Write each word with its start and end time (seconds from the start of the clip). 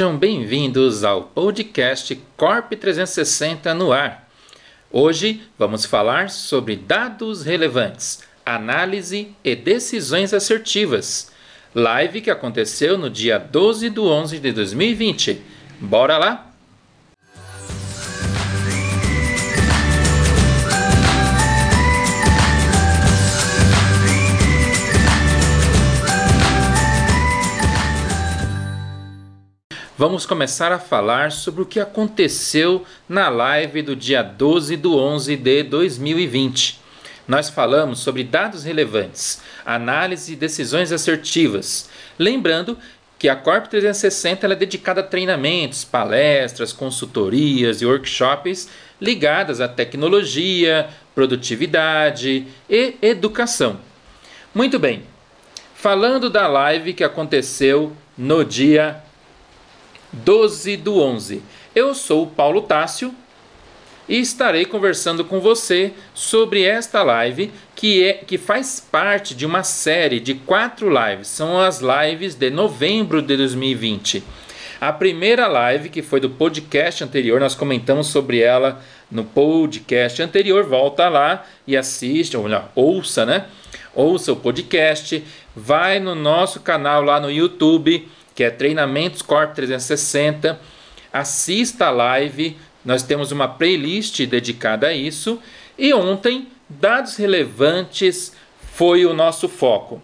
Sejam 0.00 0.16
bem-vindos 0.16 1.04
ao 1.04 1.24
podcast 1.24 2.18
Corp 2.34 2.72
360 2.72 3.74
no 3.74 3.92
ar. 3.92 4.26
Hoje 4.90 5.42
vamos 5.58 5.84
falar 5.84 6.30
sobre 6.30 6.74
dados 6.74 7.44
relevantes, 7.44 8.22
análise 8.46 9.34
e 9.44 9.54
decisões 9.54 10.32
assertivas. 10.32 11.30
Live 11.74 12.22
que 12.22 12.30
aconteceu 12.30 12.96
no 12.96 13.10
dia 13.10 13.38
12 13.38 13.90
de 13.90 14.00
11 14.00 14.38
de 14.38 14.52
2020. 14.52 15.42
Bora 15.78 16.16
lá? 16.16 16.49
Vamos 30.00 30.24
começar 30.24 30.72
a 30.72 30.78
falar 30.78 31.30
sobre 31.30 31.60
o 31.60 31.66
que 31.66 31.78
aconteceu 31.78 32.86
na 33.06 33.28
live 33.28 33.82
do 33.82 33.94
dia 33.94 34.22
12 34.22 34.74
de 34.74 34.88
11 34.88 35.36
de 35.36 35.62
2020. 35.62 36.80
Nós 37.28 37.50
falamos 37.50 37.98
sobre 38.00 38.24
dados 38.24 38.64
relevantes, 38.64 39.42
análise 39.62 40.32
e 40.32 40.36
decisões 40.36 40.90
assertivas. 40.90 41.90
Lembrando 42.18 42.78
que 43.18 43.28
a 43.28 43.36
Corp 43.36 43.66
360 43.66 44.46
é 44.46 44.56
dedicada 44.56 45.02
a 45.02 45.04
treinamentos, 45.04 45.84
palestras, 45.84 46.72
consultorias 46.72 47.82
e 47.82 47.86
workshops 47.86 48.70
ligadas 48.98 49.60
à 49.60 49.68
tecnologia, 49.68 50.88
produtividade 51.14 52.46
e 52.70 52.94
educação. 53.02 53.78
Muito 54.54 54.78
bem, 54.78 55.02
falando 55.74 56.30
da 56.30 56.46
live 56.46 56.94
que 56.94 57.04
aconteceu 57.04 57.94
no 58.16 58.42
dia 58.42 59.04
12 60.12 60.76
do 60.76 61.00
11. 61.00 61.42
Eu 61.74 61.94
sou 61.94 62.24
o 62.24 62.26
Paulo 62.26 62.62
Tássio 62.62 63.14
e 64.08 64.18
estarei 64.18 64.64
conversando 64.64 65.24
com 65.24 65.38
você 65.38 65.92
sobre 66.12 66.64
esta 66.64 67.02
live 67.04 67.52
que, 67.76 68.02
é, 68.02 68.14
que 68.14 68.36
faz 68.36 68.80
parte 68.80 69.36
de 69.36 69.46
uma 69.46 69.62
série 69.62 70.18
de 70.18 70.34
quatro 70.34 70.88
lives. 70.88 71.28
São 71.28 71.60
as 71.60 71.80
lives 71.80 72.34
de 72.34 72.50
novembro 72.50 73.22
de 73.22 73.36
2020. 73.36 74.24
A 74.80 74.92
primeira 74.92 75.46
live, 75.46 75.90
que 75.90 76.02
foi 76.02 76.18
do 76.18 76.30
podcast 76.30 77.04
anterior, 77.04 77.38
nós 77.38 77.54
comentamos 77.54 78.08
sobre 78.08 78.40
ela 78.40 78.82
no 79.10 79.22
podcast 79.22 80.20
anterior. 80.22 80.64
Volta 80.64 81.08
lá 81.08 81.46
e 81.66 81.76
assiste, 81.76 82.36
ou 82.36 82.42
melhor, 82.42 82.68
ouça, 82.74 83.24
né? 83.24 83.44
Ouça 83.94 84.32
o 84.32 84.36
podcast. 84.36 85.22
Vai 85.54 86.00
no 86.00 86.14
nosso 86.14 86.60
canal 86.60 87.02
lá 87.02 87.20
no 87.20 87.30
YouTube 87.30 88.08
que 88.40 88.44
é 88.44 88.48
Treinamentos 88.48 89.20
Corp 89.20 89.54
360. 89.54 90.58
Assista 91.12 91.88
a 91.88 91.90
live, 91.90 92.56
nós 92.82 93.02
temos 93.02 93.32
uma 93.32 93.46
playlist 93.46 94.18
dedicada 94.24 94.86
a 94.86 94.94
isso. 94.94 95.38
E 95.76 95.92
ontem, 95.92 96.48
dados 96.66 97.16
relevantes 97.16 98.32
foi 98.72 99.04
o 99.04 99.12
nosso 99.12 99.46
foco. 99.46 100.00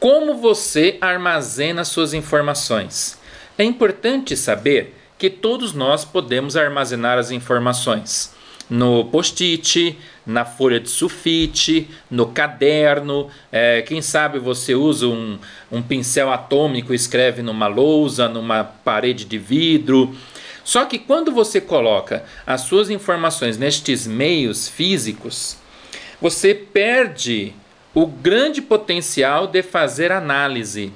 Como 0.00 0.38
você 0.38 0.96
armazena 0.98 1.84
suas 1.84 2.14
informações? 2.14 3.18
É 3.58 3.64
importante 3.64 4.34
saber 4.34 4.96
que 5.18 5.28
todos 5.28 5.74
nós 5.74 6.02
podemos 6.02 6.56
armazenar 6.56 7.18
as 7.18 7.30
informações 7.30 8.34
no 8.70 9.04
post-it, 9.04 9.98
na 10.26 10.44
folha 10.44 10.80
de 10.80 10.90
sulfite, 10.90 11.88
no 12.10 12.26
caderno. 12.26 13.28
É, 13.52 13.82
quem 13.82 14.02
sabe 14.02 14.38
você 14.38 14.74
usa 14.74 15.06
um, 15.06 15.38
um 15.70 15.80
pincel 15.80 16.32
atômico 16.32 16.92
e 16.92 16.96
escreve 16.96 17.42
numa 17.42 17.68
lousa, 17.68 18.28
numa 18.28 18.64
parede 18.64 19.24
de 19.24 19.38
vidro. 19.38 20.14
Só 20.64 20.84
que 20.84 20.98
quando 20.98 21.30
você 21.30 21.60
coloca 21.60 22.24
as 22.44 22.62
suas 22.62 22.90
informações 22.90 23.56
nestes 23.56 24.04
meios 24.04 24.68
físicos, 24.68 25.56
você 26.20 26.54
perde 26.54 27.54
o 27.94 28.06
grande 28.06 28.60
potencial 28.60 29.46
de 29.46 29.62
fazer 29.62 30.10
análise. 30.10 30.92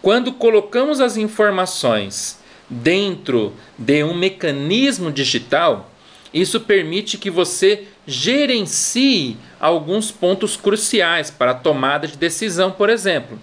Quando 0.00 0.32
colocamos 0.32 1.00
as 1.00 1.16
informações 1.16 2.38
dentro 2.68 3.52
de 3.78 4.02
um 4.02 4.14
mecanismo 4.14 5.12
digital, 5.12 5.90
isso 6.32 6.60
permite 6.60 7.16
que 7.16 7.30
você 7.30 7.84
gerencie 8.06 9.36
alguns 9.58 10.10
pontos 10.10 10.56
cruciais 10.56 11.30
para 11.30 11.52
a 11.52 11.54
tomada 11.54 12.06
de 12.06 12.16
decisão, 12.16 12.70
por 12.70 12.90
exemplo. 12.90 13.38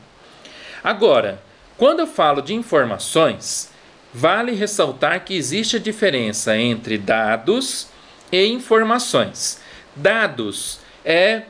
Agora, 0.84 1.42
quando 1.78 2.00
eu 2.00 2.08
falo 2.08 2.42
de 2.42 2.54
informações, 2.54 3.72
vale 4.14 4.52
ressaltar 4.52 5.24
que 5.24 5.36
existe 5.36 5.78
a 5.78 5.80
diferença 5.80 6.58
entre 6.58 6.98
dados 6.98 7.88
e 8.32 8.46
informações. 8.46 9.60
Dados 9.96 10.80
é, 11.04 11.44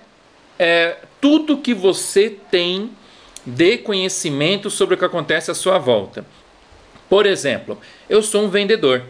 é 0.57 0.97
tudo 1.19 1.57
que 1.57 1.73
você 1.73 2.29
tem 2.49 2.91
de 3.45 3.77
conhecimento 3.79 4.69
sobre 4.69 4.95
o 4.95 4.97
que 4.97 5.05
acontece 5.05 5.51
à 5.51 5.53
sua 5.53 5.77
volta. 5.77 6.25
Por 7.09 7.25
exemplo, 7.25 7.77
eu 8.09 8.23
sou 8.23 8.45
um 8.45 8.49
vendedor. 8.49 9.03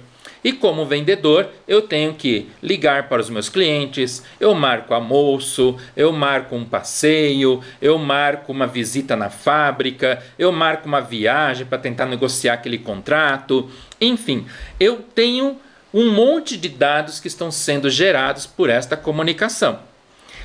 E 0.44 0.52
como 0.52 0.86
vendedor, 0.86 1.50
eu 1.68 1.84
tenho 1.84 2.14
que 2.16 2.50
ligar 2.64 3.08
para 3.08 3.22
os 3.22 3.30
meus 3.30 3.48
clientes, 3.48 4.24
eu 4.40 4.56
marco 4.56 4.94
almoço, 4.94 5.78
eu 5.96 6.12
marco 6.12 6.56
um 6.56 6.66
passeio, 6.66 7.62
eu 7.80 7.98
marco 8.00 8.52
uma 8.52 8.66
visita 8.66 9.16
na 9.16 9.30
fábrica, 9.30 10.22
eu 10.40 10.52
marco 10.52 10.88
uma 10.88 11.00
viagem 11.00 11.66
para 11.66 11.78
tentar 11.78 12.08
negociar 12.08 12.54
aquele 12.54 12.80
contrato. 12.80 13.70
Enfim, 14.00 14.48
eu 14.80 15.06
tenho 15.14 15.60
um 15.94 16.12
monte 16.12 16.58
de 16.58 16.70
dados 16.70 17.20
que 17.20 17.28
estão 17.28 17.52
sendo 17.52 17.90
gerados 17.90 18.48
por 18.48 18.70
esta 18.70 18.98
comunicação. 18.98 19.80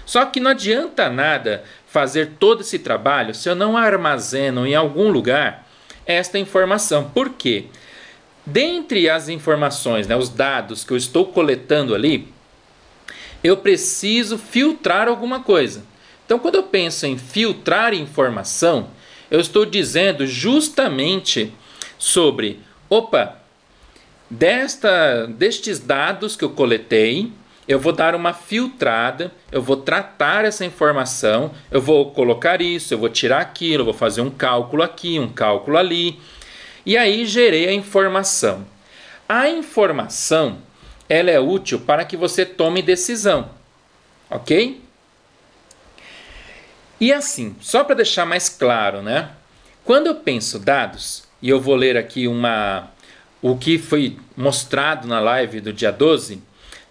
Só 0.05 0.25
que 0.27 0.41
não 0.41 0.51
adianta 0.51 1.09
nada 1.09 1.65
fazer 1.87 2.33
todo 2.39 2.61
esse 2.61 2.79
trabalho 2.79 3.35
se 3.35 3.49
eu 3.49 3.55
não 3.55 3.77
armazeno 3.77 4.67
em 4.67 4.75
algum 4.75 5.09
lugar 5.09 5.67
esta 6.05 6.39
informação. 6.39 7.11
Por 7.11 7.31
quê? 7.31 7.67
Dentre 8.47 9.11
as 9.11 9.29
informações, 9.29 10.07
né, 10.07 10.17
os 10.17 10.29
dados 10.29 10.85
que 10.85 10.93
eu 10.93 10.97
estou 10.97 11.27
coletando 11.27 11.95
ali, 11.95 12.29
eu 13.43 13.57
preciso 13.57 14.39
filtrar 14.39 15.09
alguma 15.09 15.41
coisa. 15.41 15.85
Então, 16.25 16.39
quando 16.39 16.55
eu 16.55 16.63
penso 16.63 17.07
em 17.07 17.19
filtrar 17.19 17.93
informação, 17.93 18.89
eu 19.31 19.41
estou 19.41 19.67
dizendo 19.67 20.27
justamente 20.27 21.53
sobre, 21.99 22.61
opa, 22.89 23.37
desta, 24.31 25.27
destes 25.27 25.79
dados 25.79 26.37
que 26.37 26.45
eu 26.45 26.51
coletei, 26.51 27.33
eu 27.69 27.81
vou 27.81 27.93
dar 27.93 28.15
uma 28.15 28.33
filtrada, 28.33 29.33
eu 29.51 29.61
vou 29.61 29.77
tratar 29.77 30.45
essa 30.45 30.65
informação, 30.65 31.51
eu 31.71 31.81
vou 31.81 32.13
colocar 32.13 32.63
isso, 32.63 32.95
eu 32.95 32.99
vou 32.99 33.09
tirar 33.09 33.41
aquilo, 33.41 33.81
eu 33.81 33.87
vou 33.87 33.95
fazer 33.95 34.21
um 34.21 34.31
cálculo 34.31 34.85
aqui, 34.85 35.19
um 35.19 35.29
cálculo 35.29 35.77
ali. 35.77 36.19
E 36.87 36.97
aí 36.97 37.27
gerei 37.27 37.69
a 37.69 37.73
informação. 37.73 38.65
A 39.29 39.49
informação 39.49 40.59
ela 41.09 41.31
é 41.31 41.41
útil 41.41 41.81
para 41.81 42.05
que 42.05 42.17
você 42.17 42.47
tome 42.47 42.81
decisão, 42.81 43.51
ok? 44.31 44.81
E 47.01 47.13
assim, 47.13 47.57
só 47.61 47.85
para 47.85 47.97
deixar 47.97 48.25
mais 48.25 48.49
claro, 48.49 49.03
né? 49.03 49.31
Quando 49.85 50.07
eu 50.07 50.15
penso 50.15 50.59
dados, 50.59 51.25
e 51.43 51.49
eu 51.49 51.61
vou 51.61 51.75
ler 51.75 51.97
aqui 51.97 52.27
uma 52.27 52.91
o 53.43 53.57
que 53.57 53.79
foi 53.79 54.17
mostrado 54.37 55.07
na 55.07 55.21
live 55.21 55.61
do 55.61 55.73
dia 55.73 55.93
12, 55.93 56.43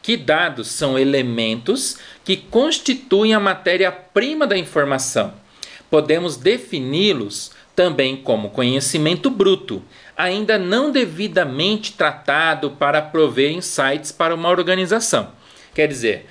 que 0.02 0.16
dados 0.16 0.68
são 0.68 0.98
elementos 1.00 1.98
que 2.24 2.38
constituem 2.38 3.34
a 3.34 3.40
matéria-prima 3.40 4.46
da 4.46 4.58
informação. 4.58 5.34
Podemos 5.90 6.38
defini-los 6.38 7.52
também 7.76 8.16
como 8.16 8.50
conhecimento 8.50 9.30
bruto, 9.30 9.84
ainda 10.16 10.58
não 10.58 10.92
devidamente 10.92 11.94
tratado 11.94 12.72
para 12.72 13.02
prover 13.02 13.52
insights 13.52 14.12
para 14.12 14.34
uma 14.34 14.50
organização. 14.50 15.32
Quer 15.74 15.88
dizer, 15.88 16.26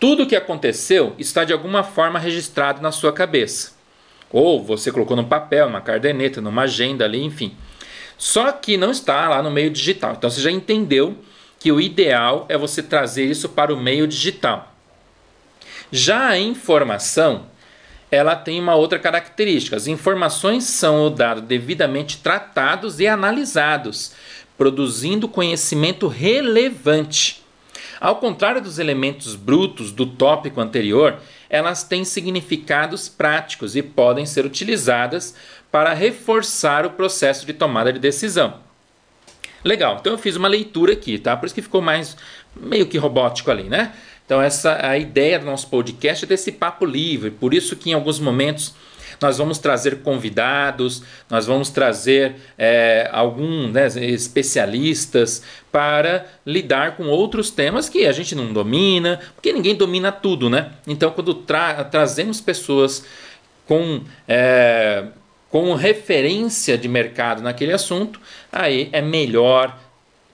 tudo 0.00 0.22
o 0.22 0.26
que 0.26 0.34
aconteceu 0.34 1.14
está 1.18 1.44
de 1.44 1.52
alguma 1.52 1.82
forma 1.82 2.18
registrado 2.18 2.80
na 2.80 2.90
sua 2.90 3.12
cabeça. 3.12 3.76
Ou 4.30 4.62
você 4.62 4.90
colocou 4.90 5.16
no 5.16 5.26
papel, 5.26 5.66
numa 5.66 5.80
caderneta, 5.80 6.40
numa 6.40 6.62
agenda 6.62 7.04
ali, 7.04 7.22
enfim. 7.22 7.54
Só 8.18 8.50
que 8.52 8.76
não 8.76 8.90
está 8.90 9.28
lá 9.28 9.42
no 9.42 9.50
meio 9.50 9.70
digital. 9.70 10.14
Então 10.16 10.30
você 10.30 10.40
já 10.40 10.50
entendeu 10.50 11.16
que 11.58 11.70
o 11.70 11.80
ideal 11.80 12.46
é 12.48 12.56
você 12.56 12.82
trazer 12.82 13.24
isso 13.24 13.50
para 13.50 13.72
o 13.72 13.76
meio 13.76 14.06
digital. 14.06 14.72
Já 15.92 16.28
a 16.28 16.38
informação 16.38 17.46
ela 18.10 18.36
tem 18.36 18.60
uma 18.60 18.74
outra 18.74 18.98
característica. 18.98 19.76
As 19.76 19.86
informações 19.86 20.64
são 20.64 21.06
o 21.06 21.10
dado 21.10 21.40
devidamente 21.40 22.18
tratados 22.18 23.00
e 23.00 23.06
analisados, 23.06 24.12
produzindo 24.56 25.28
conhecimento 25.28 26.06
relevante. 26.06 27.44
Ao 28.00 28.16
contrário 28.16 28.60
dos 28.60 28.78
elementos 28.78 29.34
brutos 29.34 29.90
do 29.90 30.06
tópico 30.06 30.60
anterior, 30.60 31.18
elas 31.48 31.82
têm 31.82 32.04
significados 32.04 33.08
práticos 33.08 33.74
e 33.74 33.82
podem 33.82 34.26
ser 34.26 34.44
utilizadas 34.44 35.34
para 35.70 35.92
reforçar 35.92 36.84
o 36.84 36.90
processo 36.90 37.46
de 37.46 37.52
tomada 37.52 37.92
de 37.92 37.98
decisão. 37.98 38.60
Legal, 39.64 39.96
então 39.98 40.12
eu 40.12 40.18
fiz 40.18 40.36
uma 40.36 40.46
leitura 40.46 40.92
aqui, 40.92 41.18
tá? 41.18 41.36
Por 41.36 41.46
isso 41.46 41.54
que 41.54 41.62
ficou 41.62 41.82
mais 41.82 42.16
meio 42.54 42.86
que 42.86 42.98
robótico 42.98 43.50
ali, 43.50 43.64
né? 43.64 43.92
Então 44.26 44.42
essa 44.42 44.84
a 44.84 44.98
ideia 44.98 45.38
do 45.38 45.46
nosso 45.46 45.68
podcast 45.68 46.24
é 46.24 46.28
desse 46.28 46.52
papo 46.52 46.84
livre, 46.84 47.30
por 47.30 47.54
isso 47.54 47.76
que 47.76 47.90
em 47.90 47.94
alguns 47.94 48.18
momentos 48.18 48.74
nós 49.20 49.38
vamos 49.38 49.58
trazer 49.58 50.02
convidados, 50.02 51.02
nós 51.30 51.46
vamos 51.46 51.70
trazer 51.70 52.36
é, 52.58 53.08
alguns 53.12 53.72
né, 53.72 53.86
especialistas 53.86 55.42
para 55.72 56.26
lidar 56.44 56.96
com 56.96 57.04
outros 57.04 57.50
temas 57.50 57.88
que 57.88 58.06
a 58.06 58.12
gente 58.12 58.34
não 58.34 58.52
domina, 58.52 59.20
porque 59.34 59.52
ninguém 59.52 59.74
domina 59.74 60.12
tudo, 60.12 60.50
né? 60.50 60.72
Então, 60.86 61.10
quando 61.10 61.34
tra 61.34 61.84
trazemos 61.84 62.40
pessoas 62.40 63.04
com, 63.66 64.02
é, 64.28 65.04
com 65.50 65.74
referência 65.74 66.76
de 66.76 66.88
mercado 66.88 67.42
naquele 67.42 67.72
assunto, 67.72 68.20
aí 68.52 68.88
é 68.92 69.00
melhor, 69.00 69.78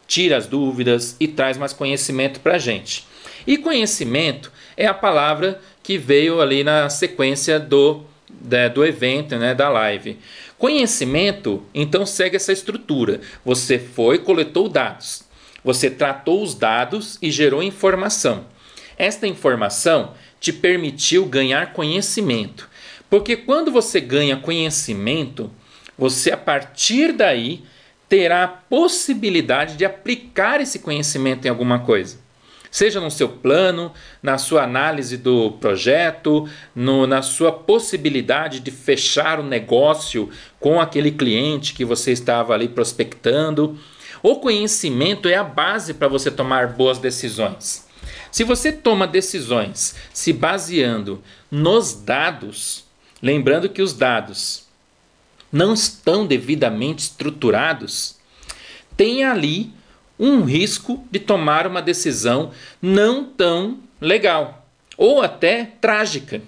tira 0.07 0.37
as 0.37 0.47
dúvidas 0.47 1.17
e 1.21 1.29
traz 1.29 1.57
mais 1.57 1.73
conhecimento 1.73 2.41
para 2.41 2.57
a 2.57 2.59
gente. 2.59 3.12
E 3.47 3.57
conhecimento 3.59 4.53
é 4.77 4.87
a 4.87 4.95
palavra 4.95 5.61
que 5.83 5.99
veio 5.99 6.41
ali 6.41 6.63
na 6.63 6.89
sequência 6.89 7.59
do 7.59 8.05
da, 8.41 8.69
do 8.69 8.85
evento, 8.85 9.37
né, 9.37 9.55
da 9.55 9.69
live. 9.69 10.19
Conhecimento, 10.59 11.63
então, 11.75 12.07
segue 12.07 12.37
essa 12.37 12.53
estrutura. 12.53 13.21
Você 13.45 13.79
foi, 13.79 14.19
coletou 14.19 14.69
dados. 14.69 15.23
Você 15.65 15.91
tratou 15.91 16.43
os 16.43 16.55
dados 16.55 17.19
e 17.21 17.31
gerou 17.31 17.63
informação. 17.63 18.47
Esta 18.99 19.27
informação 19.27 20.15
te 20.41 20.53
permitiu 20.53 21.27
ganhar 21.27 21.73
conhecimento. 21.73 22.69
Porque 23.09 23.37
quando 23.37 23.71
você 23.71 24.01
ganha 24.01 24.37
conhecimento, 24.37 25.51
você 25.97 26.33
a 26.33 26.37
partir 26.37 27.13
daí 27.13 27.63
terá 28.09 28.45
a 28.45 28.49
possibilidade 28.49 29.77
de 29.77 29.85
aplicar 29.85 30.61
esse 30.61 30.79
conhecimento 30.79 31.47
em 31.47 31.49
alguma 31.49 31.81
coisa 31.81 32.19
seja 32.73 33.01
no 33.03 33.11
seu 33.11 33.29
plano, 33.29 33.93
na 34.23 34.39
sua 34.39 34.65
análise 34.65 35.19
do 35.19 35.53
projeto, 35.53 36.49
no, 36.75 37.07
na 37.07 37.21
sua 37.21 37.53
possibilidade 37.53 38.61
de 38.61 38.71
fechar 38.71 39.39
o 39.39 39.43
negócio 39.43 40.31
com 40.59 40.81
aquele 40.81 41.13
cliente 41.13 41.75
que 41.75 41.85
você 41.85 42.13
estava 42.13 42.55
ali 42.55 42.69
prospectando. 42.69 43.79
O 44.23 44.37
conhecimento 44.37 45.29
é 45.29 45.35
a 45.35 45.45
base 45.45 45.93
para 45.93 46.09
você 46.09 46.31
tomar 46.31 46.69
boas 46.69 46.99
decisões. 46.99 47.87
Se 48.31 48.43
você 48.43 48.73
toma 48.73 49.07
decisões 49.07 49.95
se 50.11 50.33
baseando 50.33 51.23
nos 51.51 51.93
dados, 51.93 52.85
lembrando 53.21 53.69
que 53.69 53.83
os 53.83 53.93
dados 53.93 54.67
não 55.53 55.75
estão 55.75 56.27
devidamente 56.27 57.03
estruturados, 57.03 58.17
tem 58.97 59.25
ali 59.25 59.75
um 60.23 60.45
risco 60.45 61.05
de 61.11 61.19
tomar 61.19 61.67
uma 61.67 61.83
decisão 61.83 62.53
não 62.81 63.25
tão 63.25 63.81
legal 64.01 64.69
ou 64.97 65.21
até 65.21 65.73
trágica. 65.81 66.41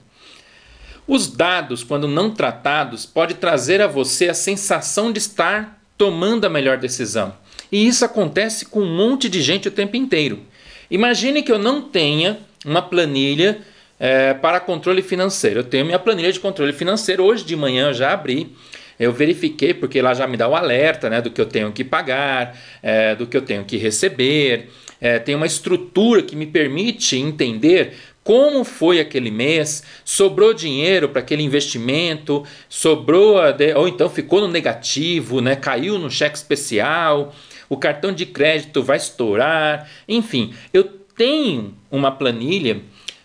Os 1.09 1.27
dados, 1.27 1.83
quando 1.83 2.07
não 2.07 2.31
tratados, 2.31 3.05
pode 3.05 3.35
trazer 3.35 3.83
a 3.83 3.89
você 3.89 4.29
a 4.29 4.35
sensação 4.35 5.11
de 5.11 5.19
estar 5.19 5.83
tomando 5.99 6.45
a 6.45 6.49
melhor 6.49 6.79
decisão. 6.79 7.35
E 7.71 7.85
isso 7.85 8.05
acontece 8.05 8.67
com 8.67 8.81
um 8.81 8.97
monte 8.97 9.29
de 9.29 9.43
gente 9.43 9.67
o 9.67 9.73
tempo 9.73 9.97
inteiro. 9.97 10.41
Imagine 10.89 11.43
que 11.43 11.51
eu 11.51 11.59
não 11.59 11.83
tenha 11.83 12.39
uma 12.65 12.81
planilha 12.81 13.61
é, 13.99 14.35
para 14.35 14.61
controle 14.61 15.03
financeiro. 15.03 15.61
Eu 15.61 15.65
tenho 15.65 15.85
minha 15.85 15.99
planilha 15.99 16.33
de 16.33 16.39
controle 16.39 16.73
financeiro. 16.73 17.25
Hoje 17.25 17.45
de 17.45 17.57
manhã 17.57 17.89
eu 17.89 17.95
já 17.95 18.13
abri 18.13 18.55
eu 18.99 19.13
verifiquei, 19.13 19.75
porque 19.75 20.01
lá 20.01 20.15
já 20.15 20.27
me 20.27 20.37
dá 20.37 20.49
o 20.49 20.55
alerta 20.55 21.11
né, 21.11 21.21
do 21.21 21.31
que 21.31 21.41
eu 21.41 21.47
tenho 21.47 21.73
que 21.73 21.85
pagar, 21.85 22.57
é, 22.83 23.15
do 23.15 23.27
que 23.27 23.37
eu 23.37 23.43
tenho 23.43 23.65
que 23.65 23.77
receber. 23.77 24.71
É, 25.01 25.19
tem 25.19 25.35
uma 25.35 25.47
estrutura 25.47 26.23
que 26.23 26.37
me 26.37 26.47
permite 26.47 27.17
entender 27.17 27.95
como 28.23 28.65
foi 28.65 29.01
aquele 29.01 29.31
mês, 29.31 29.85
sobrou 30.03 30.55
dinheiro 30.55 31.11
para 31.11 31.21
aquele 31.21 31.43
investimento, 31.43 32.43
sobrou 32.71 33.37
ou 33.77 33.87
então 33.87 34.09
ficou 34.09 34.41
no 34.41 34.49
negativo, 34.49 35.43
né, 35.43 35.55
caiu 35.55 35.99
no 35.99 36.11
cheque 36.11 36.37
especial, 36.37 37.35
o 37.69 37.77
cartão 37.77 38.13
de 38.13 38.25
crédito 38.25 38.83
vai 38.83 38.97
estourar, 38.97 39.91
enfim, 40.09 40.55
eu 40.73 40.85
tenho 40.85 41.75
uma 41.91 42.11
planilha 42.11 42.81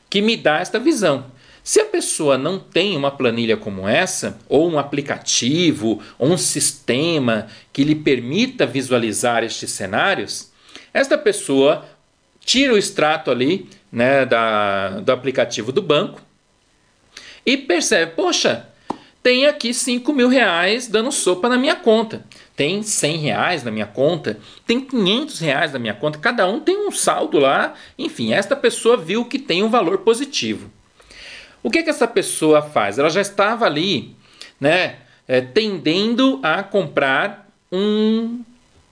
que 0.10 0.22
me 0.22 0.36
dá 0.36 0.60
esta 0.60 0.80
visão. 0.80 1.26
Se 1.70 1.80
a 1.80 1.86
pessoa 1.86 2.36
não 2.36 2.58
tem 2.58 2.98
uma 2.98 3.12
planilha 3.12 3.56
como 3.56 3.88
essa, 3.88 4.40
ou 4.50 4.68
um 4.68 4.80
aplicativo, 4.80 6.02
ou 6.18 6.30
um 6.30 6.36
sistema 6.36 7.46
que 7.72 7.84
lhe 7.84 7.94
permita 7.94 8.66
visualizar 8.66 9.44
estes 9.44 9.70
cenários, 9.70 10.52
esta 10.92 11.16
pessoa 11.16 11.86
tira 12.44 12.74
o 12.74 12.78
extrato 12.78 13.30
ali 13.30 13.70
né, 13.92 14.26
da, 14.26 15.00
do 15.02 15.12
aplicativo 15.12 15.72
do 15.72 15.80
banco 15.80 16.20
e 17.46 17.56
percebe: 17.56 18.14
poxa, 18.16 18.68
tem 19.22 19.46
aqui 19.46 19.72
5 19.72 20.12
mil 20.12 20.28
reais 20.28 20.88
dando 20.88 21.12
sopa 21.12 21.48
na 21.48 21.56
minha 21.56 21.76
conta. 21.76 22.26
Tem 22.56 22.82
100 22.82 23.18
reais 23.18 23.64
na 23.64 23.70
minha 23.70 23.86
conta, 23.86 24.40
tem 24.66 24.82
500 24.82 25.40
reais 25.40 25.74
na 25.74 25.78
minha 25.78 25.94
conta, 25.94 26.18
cada 26.18 26.48
um 26.48 26.60
tem 26.60 26.88
um 26.88 26.90
saldo 26.90 27.38
lá. 27.38 27.76
Enfim, 27.96 28.34
esta 28.34 28.56
pessoa 28.56 28.98
viu 28.98 29.24
que 29.26 29.38
tem 29.38 29.62
um 29.62 29.70
valor 29.70 30.00
positivo. 30.00 30.79
O 31.62 31.70
que, 31.70 31.84
que 31.84 31.90
essa 31.90 32.08
pessoa 32.08 32.62
faz? 32.62 32.98
Ela 32.98 33.10
já 33.10 33.22
estava 33.22 33.66
ali, 33.66 34.16
né, 34.60 34.98
é, 35.28 35.42
tendendo 35.42 36.40
a 36.42 36.64
comprar 36.64 37.50
um 37.72 38.44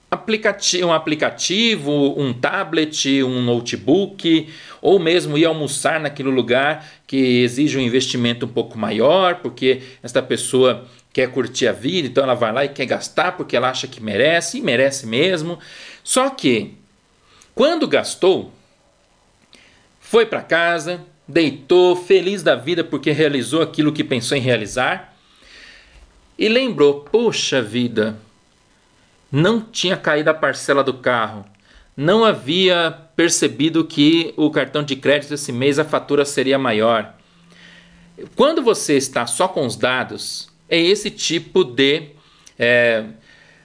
aplicativo, 0.09 0.87
um 0.87 0.93
aplicativo, 0.93 1.91
um 2.17 2.33
tablet, 2.33 3.23
um 3.23 3.41
notebook, 3.41 4.49
ou 4.81 4.99
mesmo 4.99 5.37
ir 5.37 5.45
almoçar 5.45 5.99
naquele 5.99 6.29
lugar 6.29 6.85
que 7.05 7.41
exige 7.41 7.77
um 7.77 7.81
investimento 7.81 8.45
um 8.45 8.49
pouco 8.49 8.77
maior, 8.77 9.35
porque 9.35 9.81
esta 10.01 10.21
pessoa 10.21 10.85
quer 11.11 11.31
curtir 11.31 11.67
a 11.67 11.71
vida, 11.71 12.07
então 12.07 12.23
ela 12.23 12.35
vai 12.35 12.53
lá 12.53 12.65
e 12.65 12.69
quer 12.69 12.85
gastar 12.85 13.35
porque 13.35 13.55
ela 13.55 13.69
acha 13.69 13.87
que 13.87 14.01
merece, 14.01 14.59
e 14.59 14.61
merece 14.61 15.07
mesmo. 15.07 15.57
Só 16.03 16.29
que 16.29 16.75
quando 17.55 17.87
gastou, 17.87 18.51
foi 19.99 20.25
para 20.25 20.41
casa, 20.41 21.01
deitou 21.27 21.95
feliz 21.95 22.41
da 22.41 22.55
vida 22.55 22.83
porque 22.83 23.11
realizou 23.11 23.61
aquilo 23.61 23.91
que 23.91 24.03
pensou 24.03 24.37
em 24.37 24.41
realizar 24.41 25.15
e 26.37 26.47
lembrou: 26.47 27.01
poxa 27.11 27.61
vida, 27.61 28.17
não 29.31 29.59
tinha 29.59 29.97
caído 29.97 30.29
a 30.29 30.33
parcela 30.33 30.83
do 30.83 30.93
carro, 30.93 31.45
não 31.95 32.23
havia 32.23 32.95
percebido 33.15 33.83
que 33.83 34.33
o 34.37 34.49
cartão 34.51 34.83
de 34.83 34.95
crédito 34.95 35.33
esse 35.33 35.51
mês 35.51 35.79
a 35.79 35.85
fatura 35.85 36.23
seria 36.23 36.57
maior. 36.57 37.13
Quando 38.35 38.61
você 38.61 38.95
está 38.97 39.27
só 39.27 39.47
com 39.47 39.65
os 39.65 39.75
dados, 39.75 40.49
é 40.69 40.79
esse 40.79 41.09
tipo 41.11 41.63
de 41.63 42.09
é, 42.57 43.05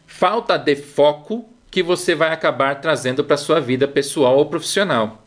falta 0.06 0.58
de 0.58 0.76
foco 0.76 1.48
que 1.70 1.82
você 1.82 2.14
vai 2.14 2.32
acabar 2.32 2.80
trazendo 2.80 3.24
para 3.24 3.36
sua 3.38 3.60
vida 3.60 3.88
pessoal 3.88 4.36
ou 4.36 4.46
profissional. 4.46 5.21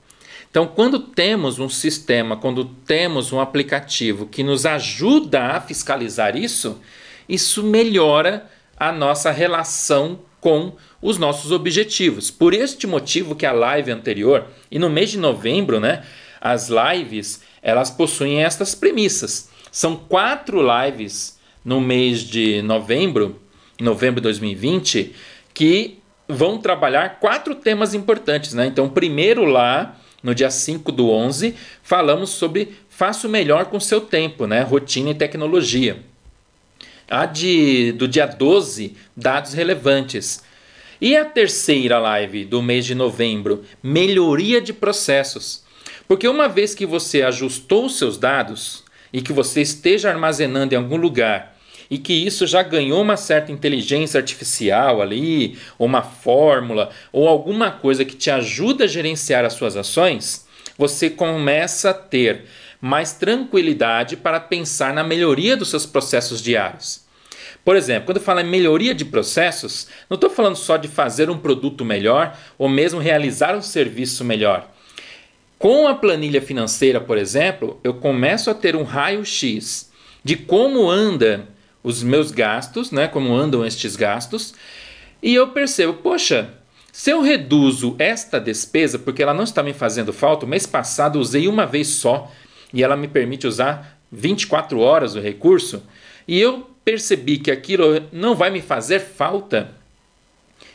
Então, 0.50 0.68
quando 0.68 1.00
temos 1.00 1.60
um 1.60 1.68
sistema, 1.68 2.38
quando 2.38 2.66
temos 2.66 3.32
um 3.34 3.40
aplicativo 3.40 4.26
que 4.26 4.44
nos 4.44 4.66
ajuda 4.66 5.48
a 5.48 5.62
fiscalizar 5.62 6.38
isso, 6.38 6.80
isso 7.28 7.64
melhora 7.64 8.50
a 8.78 8.92
nossa 8.92 9.32
relação 9.32 10.20
com 10.40 10.74
os 11.02 11.18
nossos 11.18 11.52
objetivos. 11.52 12.30
Por 12.30 12.54
este 12.54 12.86
motivo 12.88 13.36
que 13.36 13.46
a 13.46 13.52
live 13.52 13.92
anterior 13.92 14.46
e 14.70 14.78
no 14.78 14.90
mês 14.90 15.10
de 15.10 15.18
novembro, 15.18 15.80
né, 15.80 16.04
as 16.40 16.70
lives 16.70 17.42
elas 17.62 17.90
possuem 17.90 18.44
estas 18.44 18.76
premissas. 18.76 19.50
São 19.72 19.96
quatro 19.96 20.62
lives 20.62 21.40
no 21.64 21.82
mês 21.82 22.22
de 22.22 22.62
novembro, 22.62 23.42
novembro 23.82 24.22
de 24.22 24.26
2020, 24.26 25.16
que 25.52 25.98
vão 26.30 26.60
trabalhar 26.60 27.20
quatro 27.20 27.56
temas 27.56 27.96
importantes, 27.96 28.54
né? 28.54 28.68
Então, 28.68 28.88
primeiro 28.88 29.46
lá 29.46 29.98
no 30.26 30.34
dia 30.34 30.50
5 30.50 30.92
do 30.92 31.12
11, 31.12 31.54
falamos 31.84 32.32
sobre 32.32 32.76
faça 32.90 33.28
o 33.28 33.30
melhor 33.30 33.66
com 33.66 33.80
seu 33.80 34.02
tempo, 34.02 34.48
né? 34.48 34.64
rotina 34.64 35.12
e 35.12 35.14
tecnologia. 35.14 36.00
A 37.08 37.28
de, 37.28 37.92
do 37.92 38.08
dia 38.08 38.26
12, 38.26 38.96
dados 39.16 39.54
relevantes. 39.54 40.44
E 41.00 41.16
a 41.16 41.24
terceira 41.24 42.00
live 42.00 42.44
do 42.44 42.60
mês 42.60 42.88
de 42.88 42.96
novembro, 42.96 43.64
melhoria 43.84 44.60
de 44.60 44.74
processos. 44.74 45.64
Porque 46.08 46.28
uma 46.28 46.50
vez 46.50 46.74
que 46.74 46.88
você 46.88 47.22
ajustou 47.22 47.88
seus 47.88 48.18
dados 48.18 48.84
e 49.14 49.22
que 49.22 49.32
você 49.32 49.62
esteja 49.62 50.10
armazenando 50.10 50.74
em 50.74 50.78
algum 50.78 50.98
lugar 50.98 51.55
e 51.90 51.98
que 51.98 52.14
isso 52.14 52.48
já 52.48 52.64
ganhou 52.64 53.02
uma 53.02 53.18
certa 53.18 53.52
inteligência 53.52 54.20
artificial 54.20 55.02
ali, 55.02 55.58
uma 55.78 56.02
fórmula, 56.02 56.90
ou 57.12 57.28
alguma 57.28 57.72
coisa 57.72 58.06
que 58.06 58.16
te 58.16 58.32
ajuda 58.32 58.86
a 58.86 58.88
gerenciar 58.88 59.46
as 59.46 59.54
suas 59.54 59.76
ações, 59.78 60.46
você 60.78 61.10
começa 61.10 61.92
a 61.92 61.94
ter 61.94 62.46
mais 62.82 63.14
tranquilidade 63.14 64.18
para 64.18 64.40
pensar 64.40 64.94
na 64.94 65.04
melhoria 65.04 65.58
dos 65.58 65.70
seus 65.70 65.86
processos 65.86 66.42
diários. 66.42 67.04
Por 67.64 67.76
exemplo, 67.76 68.06
quando 68.06 68.18
eu 68.18 68.24
falo 68.24 68.42
em 68.42 68.44
melhoria 68.44 68.94
de 68.94 69.04
processos, 69.04 69.88
não 70.08 70.16
estou 70.16 70.30
falando 70.30 70.56
só 70.56 70.78
de 70.78 70.88
fazer 70.88 71.32
um 71.32 71.38
produto 71.38 71.84
melhor 71.84 72.38
ou 72.60 72.70
mesmo 72.70 73.00
realizar 73.00 73.56
um 73.56 73.62
serviço 73.62 74.24
melhor. 74.24 74.70
Com 75.58 75.88
a 75.88 75.96
planilha 75.96 76.42
financeira, 76.42 77.02
por 77.02 77.18
exemplo, 77.18 77.80
eu 77.84 77.96
começo 77.96 78.52
a 78.52 78.54
ter 78.54 78.76
um 78.76 78.84
raio-x 78.84 79.92
de 80.24 80.36
como 80.36 80.90
anda 80.90 81.48
os 81.86 82.02
meus 82.02 82.32
gastos, 82.32 82.90
né, 82.90 83.08
como 83.08 83.36
andam 83.36 83.64
estes 83.64 83.96
gastos, 83.96 84.56
e 85.22 85.36
eu 85.36 85.50
percebo, 85.50 85.94
poxa, 85.94 86.50
se 86.92 87.12
eu 87.12 87.22
reduzo 87.22 87.96
esta 88.00 88.40
despesa, 88.40 88.98
porque 88.98 89.22
ela 89.22 89.36
não 89.36 89.44
está 89.44 89.62
me 89.62 89.72
fazendo 89.72 90.12
falta, 90.12 90.48
o 90.48 90.50
mês 90.50 90.66
passado 90.66 91.20
usei 91.20 91.48
uma 91.48 91.64
vez 91.64 91.88
só 91.90 92.32
e 92.74 92.84
ela 92.84 92.98
me 92.98 93.08
permite 93.08 93.46
usar 93.46 94.00
24 94.12 94.80
horas 94.80 95.14
o 95.16 95.20
recurso, 95.20 95.84
e 96.28 96.42
eu 96.42 96.68
percebi 96.84 97.38
que 97.38 97.52
aquilo 97.52 98.02
não 98.12 98.34
vai 98.34 98.50
me 98.50 98.62
fazer 98.62 99.00
falta, 99.00 99.72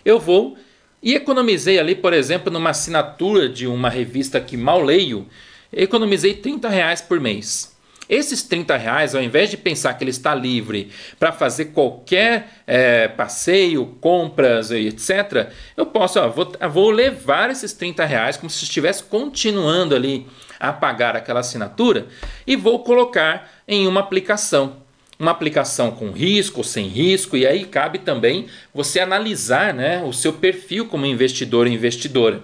eu 0.05 0.21
vou 0.21 0.57
e 1.03 1.15
economizei 1.15 1.81
ali, 1.81 1.97
por 1.97 2.13
exemplo, 2.13 2.53
numa 2.53 2.71
assinatura 2.71 3.49
de 3.49 3.67
uma 3.67 3.89
revista 3.89 4.41
que 4.41 4.57
mal 4.57 4.81
leio, 4.81 5.27
economizei 5.73 6.35
30 6.35 6.69
reais 6.69 7.01
por 7.01 7.19
mês. 7.19 7.70
Esses 8.11 8.43
30 8.43 8.77
reais, 8.77 9.15
ao 9.15 9.23
invés 9.23 9.49
de 9.49 9.57
pensar 9.57 9.95
que 9.95 10.03
ele 10.03 10.11
está 10.11 10.35
livre 10.35 10.91
para 11.17 11.31
fazer 11.31 11.67
qualquer 11.67 12.49
é, 12.67 13.07
passeio, 13.07 13.87
compras 14.01 14.73
e 14.73 14.89
etc., 14.89 15.53
eu 15.77 15.87
posso, 15.87 16.19
ó, 16.19 16.29
vou, 16.29 16.53
vou 16.69 16.91
levar 16.91 17.51
esses 17.51 17.73
30 17.73 18.05
reais 18.05 18.37
como 18.37 18.51
se 18.51 18.65
estivesse 18.65 19.05
continuando 19.05 19.95
ali 19.95 20.27
a 20.59 20.73
pagar 20.73 21.15
aquela 21.15 21.39
assinatura 21.39 22.09
e 22.45 22.57
vou 22.57 22.81
colocar 22.81 23.49
em 23.69 23.87
uma 23.87 24.01
aplicação 24.01 24.81
uma 25.17 25.33
aplicação 25.33 25.91
com 25.91 26.11
risco 26.11 26.61
ou 26.61 26.65
sem 26.65 26.89
risco, 26.89 27.37
e 27.37 27.47
aí 27.47 27.67
cabe 27.67 27.99
também 27.99 28.47
você 28.73 29.01
analisar 29.01 29.75
né, 29.75 30.03
o 30.03 30.15
seu 30.15 30.33
perfil 30.33 30.87
como 30.87 31.05
investidor 31.05 31.67
e 31.67 31.75
investidora. 31.75 32.43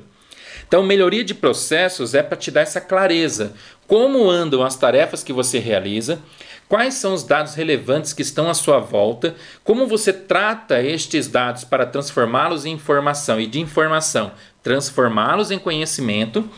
Então, 0.67 0.83
melhoria 0.83 1.25
de 1.25 1.35
processos 1.35 2.15
é 2.15 2.23
para 2.23 2.37
te 2.37 2.51
dar 2.51 2.63
essa 2.63 2.81
clareza. 2.81 3.55
Como 3.87 4.29
andam 4.29 4.63
as 4.65 4.77
tarefas 4.77 5.23
que 5.23 5.33
você 5.33 5.59
realiza, 5.59 6.21
quais 6.69 6.95
são 6.95 7.15
os 7.15 7.23
dados 7.23 7.55
relevantes 7.55 8.13
que 8.13 8.23
estão 8.23 8.51
à 8.51 8.55
sua 8.55 8.79
volta, 8.81 9.37
como 9.63 9.87
você 9.87 10.13
trata 10.13 10.83
estes 10.83 11.29
dados 11.29 11.63
para 11.63 11.87
transformá-los 11.87 12.65
em 12.65 12.73
informação 12.73 13.41
e 13.41 13.47
de 13.47 13.61
informação 13.61 14.33
transformá-los 14.63 15.53
em 15.53 15.61
conhecimento 15.61 16.51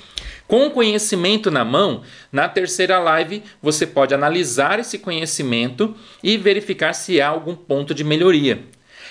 com 0.48 0.70
conhecimento 0.70 1.50
na 1.50 1.62
mão, 1.62 2.00
na 2.32 2.48
terceira 2.48 2.98
live 2.98 3.42
você 3.60 3.86
pode 3.86 4.14
analisar 4.14 4.80
esse 4.80 4.98
conhecimento 4.98 5.94
e 6.22 6.38
verificar 6.38 6.94
se 6.94 7.20
há 7.20 7.28
algum 7.28 7.54
ponto 7.54 7.94
de 7.94 8.02
melhoria. 8.02 8.64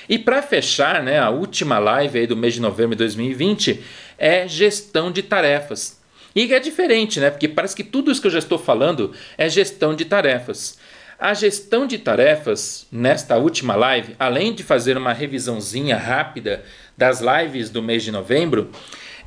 E 0.10 0.18
para 0.18 0.42
fechar, 0.42 1.04
né, 1.04 1.20
a 1.20 1.30
última 1.30 1.78
live 1.78 2.18
aí 2.18 2.26
do 2.26 2.36
mês 2.36 2.56
de 2.56 2.62
novembro 2.62 2.96
de 2.96 3.04
2020 3.04 3.84
é 4.18 4.48
gestão 4.48 5.12
de 5.12 5.24
tarefas. 5.24 6.00
E 6.36 6.54
é 6.54 6.60
diferente, 6.60 7.20
né? 7.20 7.30
Porque 7.30 7.48
parece 7.48 7.76
que 7.76 7.84
tudo 7.84 8.12
isso 8.12 8.22
que 8.22 8.28
eu 8.28 8.32
já 8.32 8.40
estou 8.40 8.60
falando 8.60 9.14
é 9.38 9.50
gestão 9.50 9.96
de 9.96 10.06
tarefas. 10.06 10.78
A 11.20 11.34
gestão 11.34 11.88
de 11.88 11.98
tarefas, 11.98 12.86
nesta 12.92 13.38
última 13.38 13.76
live, 13.76 14.16
além 14.20 14.54
de 14.54 14.62
fazer 14.62 14.96
uma 14.98 15.14
revisãozinha 15.14 15.98
rápida 15.98 16.64
das 16.96 17.22
lives 17.22 17.72
do 17.72 17.82
mês 17.82 18.04
de 18.04 18.12
novembro, 18.12 18.70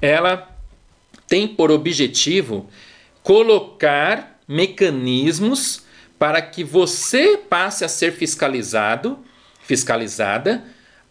ela 0.00 0.56
tem 1.26 1.48
por 1.48 1.70
objetivo 1.70 2.68
colocar 3.24 4.38
mecanismos 4.46 5.82
para 6.18 6.40
que 6.40 6.62
você 6.62 7.36
passe 7.36 7.84
a 7.84 7.88
ser 7.88 8.12
fiscalizado, 8.12 9.18
fiscalizada, 9.62 10.62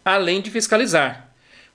além 0.04 0.40
de 0.40 0.50
fiscalizar. 0.50 1.29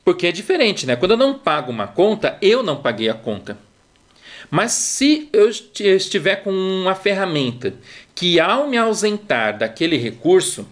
Porque 0.05 0.27
é 0.27 0.31
diferente, 0.31 0.85
né? 0.85 0.95
Quando 0.95 1.11
eu 1.11 1.17
não 1.17 1.33
pago 1.33 1.71
uma 1.71 1.87
conta, 1.87 2.37
eu 2.39 2.61
não 2.61 2.77
paguei 2.77 3.09
a 3.09 3.13
conta. 3.15 3.57
Mas 4.51 4.71
se 4.71 5.27
eu 5.33 5.49
estiver 5.49 6.43
com 6.43 6.51
uma 6.51 6.93
ferramenta 6.93 7.73
que, 8.13 8.39
ao 8.39 8.67
me 8.67 8.77
ausentar 8.77 9.57
daquele 9.57 9.97
recurso, 9.97 10.67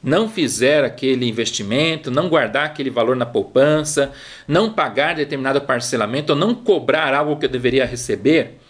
não 0.00 0.28
fizer 0.28 0.84
aquele 0.84 1.28
investimento, 1.28 2.12
não 2.12 2.28
guardar 2.28 2.66
aquele 2.66 2.88
valor 2.88 3.16
na 3.16 3.26
poupança, 3.26 4.12
não 4.46 4.72
pagar 4.72 5.16
determinado 5.16 5.60
parcelamento 5.62 6.32
ou 6.32 6.38
não 6.38 6.54
cobrar 6.54 7.12
algo 7.12 7.36
que 7.36 7.46
eu 7.46 7.50
deveria 7.50 7.84
receber, 7.84 8.60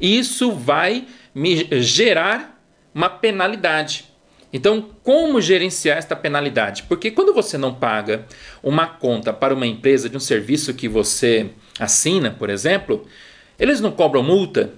isso 0.00 0.50
vai 0.50 1.06
me 1.34 1.68
gerar 1.82 2.58
uma 2.94 3.10
penalidade. 3.10 4.06
Então, 4.52 4.90
como 5.02 5.40
gerenciar 5.40 5.98
esta 5.98 6.16
penalidade? 6.16 6.84
Porque 6.84 7.10
quando 7.10 7.34
você 7.34 7.58
não 7.58 7.74
paga 7.74 8.24
uma 8.62 8.86
conta 8.86 9.32
para 9.32 9.54
uma 9.54 9.66
empresa 9.66 10.08
de 10.08 10.16
um 10.16 10.20
serviço 10.20 10.72
que 10.72 10.88
você 10.88 11.50
assina, 11.78 12.30
por 12.30 12.48
exemplo, 12.48 13.06
eles 13.58 13.80
não 13.80 13.90
cobram 13.90 14.22
multa, 14.22 14.72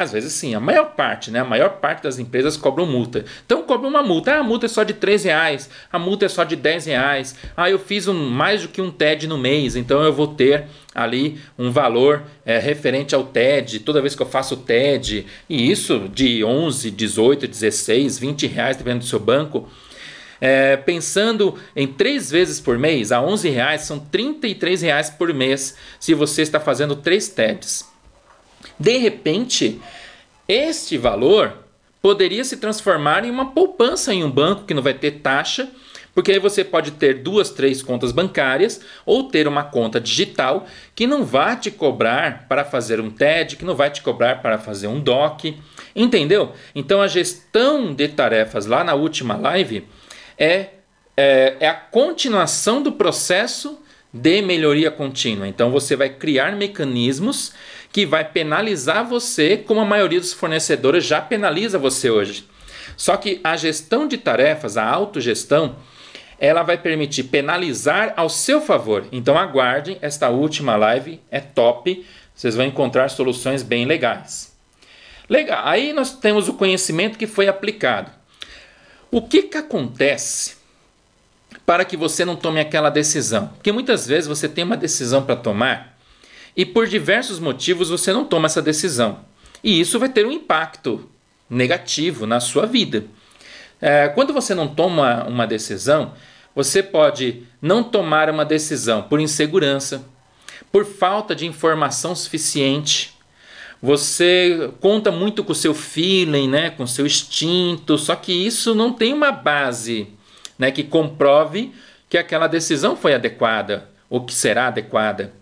às 0.00 0.12
vezes 0.12 0.32
sim, 0.32 0.54
a 0.54 0.60
maior 0.60 0.94
parte, 0.94 1.30
né? 1.30 1.40
A 1.40 1.44
maior 1.44 1.78
parte 1.80 2.02
das 2.02 2.18
empresas 2.18 2.56
cobram 2.56 2.86
multa. 2.86 3.24
Então 3.44 3.62
cobra 3.62 3.86
uma 3.86 4.02
multa. 4.02 4.32
Ah, 4.32 4.38
a 4.38 4.42
multa 4.42 4.66
é 4.66 4.68
só 4.68 4.82
de 4.82 4.94
3 4.94 5.24
reais, 5.24 5.70
a 5.92 5.98
multa 5.98 6.26
é 6.26 6.28
só 6.28 6.44
de 6.44 6.56
10 6.56 6.86
reais. 6.86 7.36
Ah, 7.56 7.70
eu 7.70 7.78
fiz 7.78 8.08
um, 8.08 8.30
mais 8.30 8.62
do 8.62 8.68
que 8.68 8.80
um 8.80 8.90
TED 8.90 9.26
no 9.26 9.38
mês, 9.38 9.76
então 9.76 10.02
eu 10.02 10.12
vou 10.12 10.28
ter 10.28 10.66
ali 10.94 11.38
um 11.58 11.70
valor 11.70 12.22
é, 12.44 12.58
referente 12.58 13.14
ao 13.14 13.24
TED, 13.24 13.80
toda 13.80 14.00
vez 14.00 14.14
que 14.14 14.22
eu 14.22 14.26
faço 14.26 14.56
TED, 14.56 15.26
e 15.48 15.70
isso 15.70 16.08
de 16.12 16.42
11, 16.42 16.90
18, 16.90 17.46
16, 17.46 18.18
20 18.18 18.46
reais, 18.46 18.76
dependendo 18.76 19.04
do 19.04 19.08
seu 19.08 19.20
banco. 19.20 19.68
É, 20.40 20.76
pensando 20.76 21.54
em 21.76 21.86
três 21.86 22.30
vezes 22.30 22.58
por 22.60 22.78
mês, 22.78 23.12
a 23.12 23.20
11 23.20 23.50
reais 23.50 23.82
são 23.82 23.98
33 23.98 24.80
reais 24.80 25.10
por 25.10 25.32
mês 25.34 25.76
se 25.98 26.14
você 26.14 26.40
está 26.40 26.58
fazendo 26.58 26.96
três 26.96 27.28
TEDs. 27.28 27.90
De 28.78 28.96
repente, 28.96 29.80
este 30.48 30.98
valor 30.98 31.58
poderia 32.02 32.44
se 32.44 32.56
transformar 32.56 33.24
em 33.24 33.30
uma 33.30 33.52
poupança 33.52 34.12
em 34.12 34.24
um 34.24 34.30
banco 34.30 34.64
que 34.64 34.74
não 34.74 34.82
vai 34.82 34.94
ter 34.94 35.20
taxa, 35.20 35.68
porque 36.14 36.32
aí 36.32 36.38
você 36.38 36.64
pode 36.64 36.92
ter 36.92 37.22
duas, 37.22 37.50
três 37.50 37.82
contas 37.82 38.10
bancárias 38.10 38.80
ou 39.06 39.24
ter 39.24 39.46
uma 39.46 39.64
conta 39.64 40.00
digital 40.00 40.66
que 40.94 41.06
não 41.06 41.24
vai 41.24 41.56
te 41.56 41.70
cobrar 41.70 42.46
para 42.48 42.64
fazer 42.64 43.00
um 43.00 43.10
TED, 43.10 43.56
que 43.56 43.64
não 43.64 43.76
vai 43.76 43.90
te 43.90 44.02
cobrar 44.02 44.42
para 44.42 44.58
fazer 44.58 44.88
um 44.88 45.00
DOC. 45.00 45.56
Entendeu? 45.94 46.52
Então 46.74 47.00
a 47.00 47.06
gestão 47.06 47.94
de 47.94 48.08
tarefas 48.08 48.66
lá 48.66 48.82
na 48.82 48.94
última 48.94 49.36
live 49.36 49.86
é, 50.36 50.70
é, 51.16 51.56
é 51.60 51.68
a 51.68 51.74
continuação 51.74 52.82
do 52.82 52.92
processo 52.92 53.78
de 54.12 54.42
melhoria 54.42 54.90
contínua. 54.90 55.46
Então 55.46 55.70
você 55.70 55.94
vai 55.94 56.08
criar 56.08 56.56
mecanismos 56.56 57.52
que 57.92 58.06
vai 58.06 58.24
penalizar 58.24 59.04
você, 59.06 59.56
como 59.56 59.80
a 59.80 59.84
maioria 59.84 60.20
dos 60.20 60.32
fornecedores 60.32 61.04
já 61.04 61.20
penaliza 61.20 61.78
você 61.78 62.10
hoje. 62.10 62.48
Só 62.96 63.16
que 63.16 63.40
a 63.42 63.56
gestão 63.56 64.06
de 64.06 64.18
tarefas, 64.18 64.76
a 64.76 64.84
autogestão, 64.84 65.76
ela 66.38 66.62
vai 66.62 66.78
permitir 66.78 67.24
penalizar 67.24 68.14
ao 68.16 68.28
seu 68.28 68.60
favor. 68.60 69.06
Então 69.12 69.36
aguardem, 69.36 69.98
esta 70.00 70.28
última 70.30 70.76
live 70.76 71.20
é 71.30 71.40
top, 71.40 72.06
vocês 72.34 72.54
vão 72.54 72.64
encontrar 72.64 73.08
soluções 73.10 73.62
bem 73.62 73.84
legais. 73.84 74.56
Legal, 75.28 75.62
aí 75.64 75.92
nós 75.92 76.12
temos 76.12 76.48
o 76.48 76.54
conhecimento 76.54 77.18
que 77.18 77.26
foi 77.26 77.48
aplicado. 77.48 78.10
O 79.10 79.22
que, 79.22 79.42
que 79.42 79.58
acontece 79.58 80.56
para 81.66 81.84
que 81.84 81.96
você 81.96 82.24
não 82.24 82.36
tome 82.36 82.60
aquela 82.60 82.90
decisão? 82.90 83.48
Porque 83.48 83.72
muitas 83.72 84.06
vezes 84.06 84.26
você 84.26 84.48
tem 84.48 84.64
uma 84.64 84.76
decisão 84.76 85.22
para 85.22 85.36
tomar 85.36 85.89
e 86.56 86.64
por 86.64 86.86
diversos 86.86 87.38
motivos 87.38 87.90
você 87.90 88.12
não 88.12 88.24
toma 88.24 88.46
essa 88.46 88.62
decisão. 88.62 89.20
E 89.62 89.80
isso 89.80 89.98
vai 89.98 90.08
ter 90.08 90.26
um 90.26 90.32
impacto 90.32 91.08
negativo 91.48 92.26
na 92.26 92.40
sua 92.40 92.66
vida. 92.66 93.04
É, 93.80 94.08
quando 94.08 94.32
você 94.32 94.54
não 94.54 94.68
toma 94.68 95.24
uma 95.26 95.46
decisão, 95.46 96.12
você 96.54 96.82
pode 96.82 97.42
não 97.60 97.82
tomar 97.82 98.28
uma 98.28 98.44
decisão 98.44 99.02
por 99.02 99.20
insegurança, 99.20 100.04
por 100.70 100.84
falta 100.84 101.34
de 101.34 101.46
informação 101.46 102.14
suficiente. 102.14 103.16
Você 103.82 104.70
conta 104.80 105.10
muito 105.10 105.42
com 105.42 105.52
o 105.52 105.54
seu 105.54 105.74
feeling, 105.74 106.48
né, 106.48 106.70
com 106.70 106.82
o 106.82 106.88
seu 106.88 107.06
instinto, 107.06 107.96
só 107.96 108.14
que 108.14 108.32
isso 108.32 108.74
não 108.74 108.92
tem 108.92 109.12
uma 109.14 109.32
base 109.32 110.08
né, 110.58 110.70
que 110.70 110.84
comprove 110.84 111.72
que 112.08 112.18
aquela 112.18 112.46
decisão 112.46 112.94
foi 112.94 113.14
adequada 113.14 113.88
ou 114.10 114.24
que 114.24 114.34
será 114.34 114.66
adequada. 114.66 115.32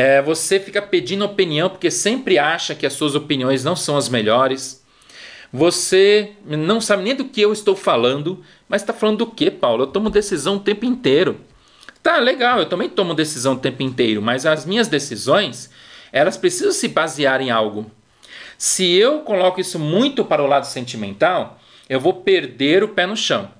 É, 0.00 0.22
você 0.22 0.60
fica 0.60 0.80
pedindo 0.80 1.24
opinião 1.24 1.68
porque 1.68 1.90
sempre 1.90 2.38
acha 2.38 2.72
que 2.72 2.86
as 2.86 2.92
suas 2.92 3.16
opiniões 3.16 3.64
não 3.64 3.74
são 3.74 3.96
as 3.96 4.08
melhores. 4.08 4.80
Você 5.52 6.34
não 6.46 6.80
sabe 6.80 7.02
nem 7.02 7.16
do 7.16 7.24
que 7.24 7.40
eu 7.40 7.52
estou 7.52 7.74
falando, 7.74 8.40
mas 8.68 8.80
está 8.80 8.92
falando 8.92 9.18
do 9.18 9.26
que, 9.26 9.50
Paulo? 9.50 9.82
Eu 9.82 9.86
tomo 9.88 10.08
decisão 10.08 10.54
o 10.54 10.60
tempo 10.60 10.84
inteiro. 10.84 11.40
Tá, 12.00 12.18
legal, 12.18 12.60
eu 12.60 12.66
também 12.66 12.88
tomo 12.88 13.12
decisão 13.12 13.54
o 13.54 13.58
tempo 13.58 13.82
inteiro, 13.82 14.22
mas 14.22 14.46
as 14.46 14.64
minhas 14.64 14.86
decisões, 14.86 15.68
elas 16.12 16.36
precisam 16.36 16.70
se 16.70 16.86
basear 16.86 17.40
em 17.40 17.50
algo. 17.50 17.90
Se 18.56 18.88
eu 18.94 19.22
coloco 19.22 19.60
isso 19.60 19.80
muito 19.80 20.24
para 20.24 20.44
o 20.44 20.46
lado 20.46 20.66
sentimental, 20.66 21.58
eu 21.88 21.98
vou 21.98 22.22
perder 22.22 22.84
o 22.84 22.88
pé 22.90 23.04
no 23.04 23.16
chão. 23.16 23.50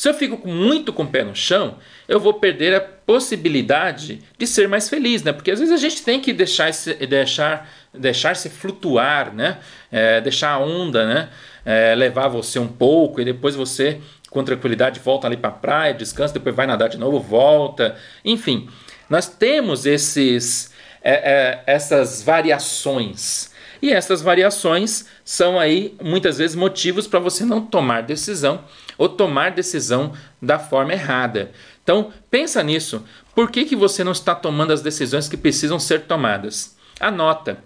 Se 0.00 0.08
eu 0.08 0.14
fico 0.14 0.48
muito 0.48 0.94
com 0.94 1.02
o 1.02 1.06
pé 1.06 1.22
no 1.22 1.36
chão, 1.36 1.76
eu 2.08 2.18
vou 2.18 2.32
perder 2.32 2.74
a 2.74 2.80
possibilidade 2.80 4.22
de 4.38 4.46
ser 4.46 4.66
mais 4.66 4.88
feliz, 4.88 5.22
né? 5.22 5.30
Porque 5.30 5.50
às 5.50 5.58
vezes 5.58 5.74
a 5.74 5.76
gente 5.76 6.02
tem 6.02 6.18
que 6.18 6.32
deixar 6.32 6.72
se, 6.72 6.94
deixar, 6.94 7.70
deixar 7.92 8.34
se 8.34 8.48
flutuar, 8.48 9.34
né? 9.34 9.58
É, 9.92 10.22
deixar 10.22 10.52
a 10.52 10.58
onda, 10.58 11.06
né? 11.06 11.28
É, 11.66 11.94
levar 11.94 12.28
você 12.28 12.58
um 12.58 12.66
pouco 12.66 13.20
e 13.20 13.26
depois 13.26 13.54
você 13.54 14.00
com 14.30 14.42
tranquilidade 14.42 14.98
volta 15.00 15.26
ali 15.26 15.36
para 15.36 15.50
a 15.50 15.52
praia, 15.52 15.92
descansa, 15.92 16.32
depois 16.32 16.56
vai 16.56 16.66
nadar 16.66 16.88
de 16.88 16.96
novo, 16.96 17.20
volta, 17.20 17.94
enfim. 18.24 18.70
Nós 19.06 19.28
temos 19.28 19.84
esses, 19.84 20.72
é, 21.02 21.12
é, 21.12 21.62
essas 21.66 22.22
variações. 22.22 23.50
E 23.82 23.92
essas 23.92 24.22
variações 24.22 25.06
são 25.24 25.58
aí 25.58 25.94
muitas 26.02 26.38
vezes 26.38 26.56
motivos 26.56 27.06
para 27.06 27.18
você 27.18 27.44
não 27.44 27.60
tomar 27.60 28.02
decisão 28.02 28.64
ou 29.00 29.08
tomar 29.08 29.50
decisão 29.50 30.12
da 30.42 30.58
forma 30.58 30.92
errada. 30.92 31.52
Então, 31.82 32.12
pensa 32.30 32.62
nisso. 32.62 33.02
Por 33.34 33.50
que, 33.50 33.64
que 33.64 33.74
você 33.74 34.04
não 34.04 34.12
está 34.12 34.34
tomando 34.34 34.74
as 34.74 34.82
decisões 34.82 35.26
que 35.26 35.38
precisam 35.38 35.78
ser 35.80 36.02
tomadas? 36.02 36.76
Anota. 37.00 37.64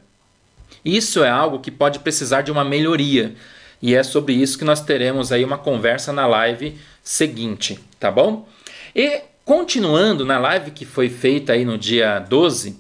Isso 0.85 1.25
é 1.25 1.29
algo 1.29 1.59
que 1.59 1.73
pode 1.73 1.99
precisar 1.99 2.43
de 2.43 2.53
uma 2.53 2.65
melhoria. 2.65 3.35
E 3.83 3.97
é 3.97 4.03
sobre 4.05 4.33
isso 4.33 4.57
que 4.57 4.65
nós 4.65 4.81
teremos 4.81 5.33
aí 5.33 5.45
uma 5.45 5.59
conversa 5.59 6.13
na 6.13 6.25
live 6.25 6.79
seguinte, 7.03 7.81
tá 7.99 8.13
bom? 8.13 8.49
E 8.95 9.23
continuando 9.45 10.25
na 10.25 10.39
live 10.39 10.71
que 10.71 10.87
foi 10.87 11.09
feita 11.09 11.55
aí 11.55 11.65
no 11.65 11.77
dia 11.77 12.21
12, 12.21 12.79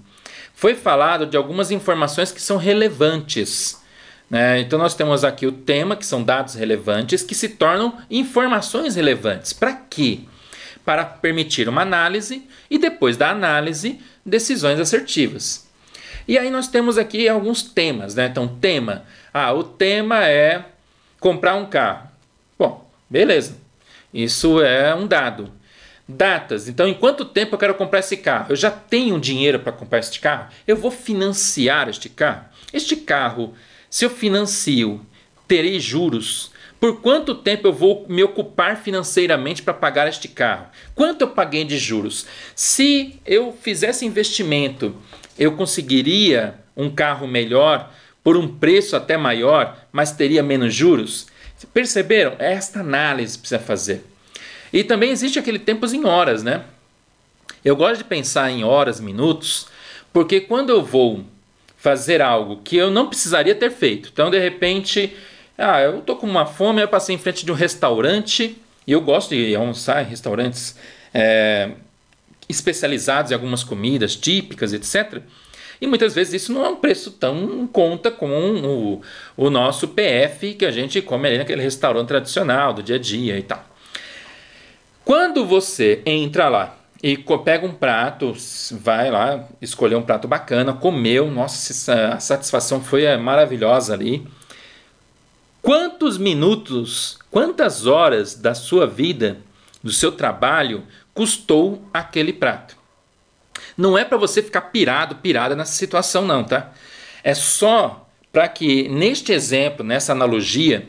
foi 0.54 0.76
falado 0.76 1.26
de 1.26 1.36
algumas 1.36 1.72
informações 1.72 2.30
que 2.30 2.40
são 2.40 2.56
relevantes. 2.56 3.82
Né? 4.28 4.60
Então 4.60 4.78
nós 4.78 4.94
temos 4.94 5.24
aqui 5.24 5.46
o 5.46 5.52
tema, 5.52 5.96
que 5.96 6.06
são 6.06 6.22
dados 6.22 6.54
relevantes, 6.54 7.22
que 7.22 7.34
se 7.34 7.50
tornam 7.50 7.98
informações 8.10 8.96
relevantes. 8.96 9.52
Para 9.52 9.72
quê? 9.72 10.20
Para 10.84 11.04
permitir 11.04 11.68
uma 11.68 11.82
análise 11.82 12.46
e 12.70 12.78
depois 12.78 13.16
da 13.16 13.30
análise, 13.30 14.00
decisões 14.24 14.80
assertivas. 14.80 15.64
E 16.26 16.38
aí 16.38 16.50
nós 16.50 16.68
temos 16.68 16.96
aqui 16.96 17.28
alguns 17.28 17.62
temas, 17.62 18.14
né? 18.14 18.26
Então, 18.26 18.48
tema. 18.48 19.04
Ah, 19.32 19.52
o 19.52 19.62
tema 19.62 20.26
é 20.26 20.64
comprar 21.20 21.54
um 21.54 21.66
carro. 21.66 22.08
Bom, 22.58 22.90
beleza. 23.08 23.58
Isso 24.12 24.62
é 24.62 24.94
um 24.94 25.06
dado. 25.06 25.52
Datas. 26.08 26.68
Então, 26.68 26.86
em 26.86 26.94
quanto 26.94 27.24
tempo 27.24 27.54
eu 27.54 27.58
quero 27.58 27.74
comprar 27.74 27.98
esse 27.98 28.16
carro? 28.16 28.46
Eu 28.50 28.56
já 28.56 28.70
tenho 28.70 29.20
dinheiro 29.20 29.58
para 29.58 29.72
comprar 29.72 29.98
este 29.98 30.20
carro? 30.20 30.48
Eu 30.66 30.76
vou 30.76 30.90
financiar 30.90 31.88
este 31.88 32.08
carro? 32.08 32.44
Este 32.72 32.96
carro, 32.96 33.54
se 33.94 34.04
eu 34.04 34.10
financio, 34.10 35.00
terei 35.46 35.78
juros? 35.78 36.50
Por 36.80 37.00
quanto 37.00 37.32
tempo 37.32 37.68
eu 37.68 37.72
vou 37.72 38.04
me 38.08 38.24
ocupar 38.24 38.76
financeiramente 38.76 39.62
para 39.62 39.72
pagar 39.72 40.08
este 40.08 40.26
carro? 40.26 40.66
Quanto 40.96 41.20
eu 41.20 41.28
paguei 41.28 41.62
de 41.62 41.78
juros? 41.78 42.26
Se 42.56 43.20
eu 43.24 43.52
fizesse 43.52 44.04
investimento, 44.04 44.96
eu 45.38 45.52
conseguiria 45.52 46.56
um 46.76 46.90
carro 46.90 47.28
melhor 47.28 47.94
por 48.24 48.36
um 48.36 48.48
preço 48.48 48.96
até 48.96 49.16
maior, 49.16 49.78
mas 49.92 50.10
teria 50.10 50.42
menos 50.42 50.74
juros? 50.74 51.28
Perceberam? 51.72 52.34
É 52.40 52.52
esta 52.52 52.80
análise 52.80 53.38
precisa 53.38 53.60
fazer. 53.60 54.04
E 54.72 54.82
também 54.82 55.12
existe 55.12 55.38
aquele 55.38 55.60
tempos 55.60 55.92
em 55.92 56.04
horas, 56.04 56.42
né? 56.42 56.64
Eu 57.64 57.76
gosto 57.76 57.98
de 57.98 58.04
pensar 58.04 58.50
em 58.50 58.64
horas, 58.64 58.98
minutos, 58.98 59.68
porque 60.12 60.40
quando 60.40 60.70
eu 60.70 60.82
vou 60.82 61.24
fazer 61.84 62.22
algo 62.22 62.62
que 62.64 62.78
eu 62.78 62.90
não 62.90 63.10
precisaria 63.10 63.54
ter 63.54 63.70
feito, 63.70 64.08
então 64.10 64.30
de 64.30 64.38
repente, 64.38 65.14
ah, 65.58 65.82
eu 65.82 66.00
tô 66.00 66.16
com 66.16 66.26
uma 66.26 66.46
fome, 66.46 66.80
eu 66.80 66.88
passei 66.88 67.14
em 67.14 67.18
frente 67.18 67.44
de 67.44 67.52
um 67.52 67.54
restaurante 67.54 68.56
e 68.86 68.92
eu 68.92 69.02
gosto 69.02 69.34
de 69.34 69.54
almoçar 69.54 70.02
em 70.02 70.08
restaurantes 70.08 70.78
é, 71.12 71.72
especializados 72.48 73.32
em 73.32 73.34
algumas 73.34 73.62
comidas 73.62 74.16
típicas, 74.16 74.72
etc. 74.72 75.20
E 75.78 75.86
muitas 75.86 76.14
vezes 76.14 76.44
isso 76.44 76.54
não 76.54 76.64
é 76.64 76.70
um 76.70 76.76
preço 76.76 77.10
tão 77.10 77.66
conta 77.66 78.10
como 78.10 78.34
o, 78.34 79.02
o 79.36 79.50
nosso 79.50 79.88
PF 79.88 80.54
que 80.54 80.64
a 80.64 80.70
gente 80.70 81.02
come 81.02 81.28
ali 81.28 81.36
naquele 81.36 81.60
restaurante 81.60 82.08
tradicional 82.08 82.72
do 82.72 82.82
dia 82.82 82.96
a 82.96 82.98
dia 82.98 83.38
e 83.38 83.42
tal. 83.42 83.62
Quando 85.04 85.44
você 85.44 86.00
entra 86.06 86.48
lá 86.48 86.78
e 87.04 87.18
pega 87.18 87.66
um 87.66 87.74
prato, 87.74 88.34
vai 88.80 89.10
lá 89.10 89.46
escolher 89.60 89.94
um 89.94 90.00
prato 90.00 90.26
bacana, 90.26 90.72
comeu, 90.72 91.30
nossa, 91.30 92.14
a 92.14 92.18
satisfação 92.18 92.82
foi 92.82 93.04
é, 93.04 93.14
maravilhosa 93.14 93.92
ali. 93.92 94.26
Quantos 95.60 96.16
minutos, 96.16 97.18
quantas 97.30 97.84
horas 97.84 98.34
da 98.34 98.54
sua 98.54 98.86
vida, 98.86 99.36
do 99.82 99.92
seu 99.92 100.12
trabalho, 100.12 100.84
custou 101.12 101.86
aquele 101.92 102.32
prato? 102.32 102.74
Não 103.76 103.98
é 103.98 104.04
para 104.06 104.16
você 104.16 104.42
ficar 104.42 104.62
pirado, 104.62 105.16
pirada 105.16 105.54
nessa 105.54 105.72
situação, 105.72 106.24
não, 106.24 106.42
tá? 106.42 106.72
É 107.22 107.34
só 107.34 108.08
para 108.32 108.48
que, 108.48 108.88
neste 108.88 109.30
exemplo, 109.30 109.84
nessa 109.84 110.12
analogia, 110.12 110.88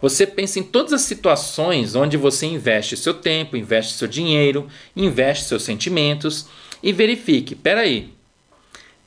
você 0.00 0.26
pense 0.26 0.58
em 0.58 0.62
todas 0.62 0.92
as 0.92 1.02
situações 1.02 1.94
onde 1.94 2.16
você 2.16 2.46
investe 2.46 2.96
seu 2.96 3.14
tempo, 3.14 3.56
investe 3.56 3.94
seu 3.94 4.08
dinheiro, 4.08 4.68
investe 4.96 5.44
seus 5.44 5.62
sentimentos 5.62 6.46
e 6.82 6.92
verifique: 6.92 7.54
peraí, 7.54 8.12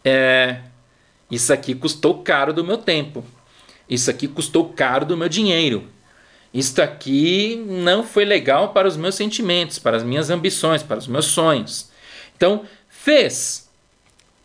é, 0.04 0.60
isso 1.30 1.52
aqui 1.52 1.74
custou 1.74 2.24
caro 2.24 2.54
do 2.54 2.64
meu 2.64 2.78
tempo, 2.78 3.26
isso 3.90 4.10
aqui 4.10 4.28
custou 4.28 4.70
caro 4.70 5.06
do 5.06 5.18
meu 5.18 5.30
dinheiro, 5.30 5.88
isso 6.54 6.82
aqui 6.82 7.64
não 7.68 8.04
foi 8.04 8.26
legal 8.26 8.74
para 8.74 8.88
os 8.88 8.98
meus 8.98 9.16
sentimentos, 9.16 9.80
para 9.80 9.98
as 9.98 10.04
minhas 10.04 10.30
ambições, 10.30 10.84
para 10.84 11.00
os 11.00 11.08
meus 11.08 11.26
sonhos. 11.26 11.92
Então, 12.36 12.66
Fez. 13.04 13.70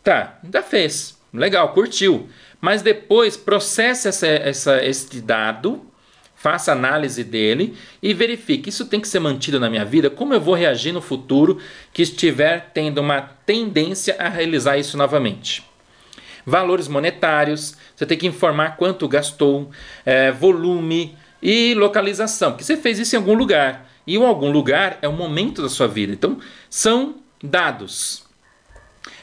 Tá, 0.02 0.36
ainda 0.42 0.60
fez. 0.62 1.16
Legal, 1.32 1.72
curtiu. 1.72 2.28
Mas 2.60 2.82
depois 2.82 3.36
processe 3.36 4.08
essa, 4.08 4.26
essa, 4.26 4.84
esse 4.84 5.20
dado, 5.20 5.87
faça 6.38 6.72
análise 6.72 7.22
dele 7.24 7.76
e 8.02 8.14
verifique: 8.14 8.70
isso 8.70 8.86
tem 8.86 9.00
que 9.00 9.08
ser 9.08 9.18
mantido 9.18 9.60
na 9.60 9.68
minha 9.68 9.84
vida? 9.84 10.08
Como 10.08 10.32
eu 10.32 10.40
vou 10.40 10.54
reagir 10.54 10.92
no 10.92 11.02
futuro 11.02 11.58
que 11.92 12.02
estiver 12.02 12.70
tendo 12.72 13.00
uma 13.00 13.20
tendência 13.20 14.16
a 14.18 14.28
realizar 14.28 14.78
isso 14.78 14.96
novamente? 14.96 15.64
Valores 16.46 16.88
monetários, 16.88 17.76
você 17.94 18.06
tem 18.06 18.16
que 18.16 18.26
informar 18.26 18.76
quanto 18.76 19.06
gastou, 19.06 19.70
é, 20.06 20.32
volume 20.32 21.14
e 21.42 21.74
localização, 21.74 22.52
porque 22.52 22.64
você 22.64 22.76
fez 22.76 22.98
isso 22.98 23.14
em 23.14 23.18
algum 23.18 23.34
lugar. 23.34 23.86
E 24.06 24.16
em 24.16 24.24
algum 24.24 24.50
lugar 24.50 24.98
é 25.02 25.08
o 25.08 25.12
momento 25.12 25.60
da 25.60 25.68
sua 25.68 25.86
vida. 25.86 26.14
Então, 26.14 26.38
são 26.70 27.16
dados. 27.42 28.24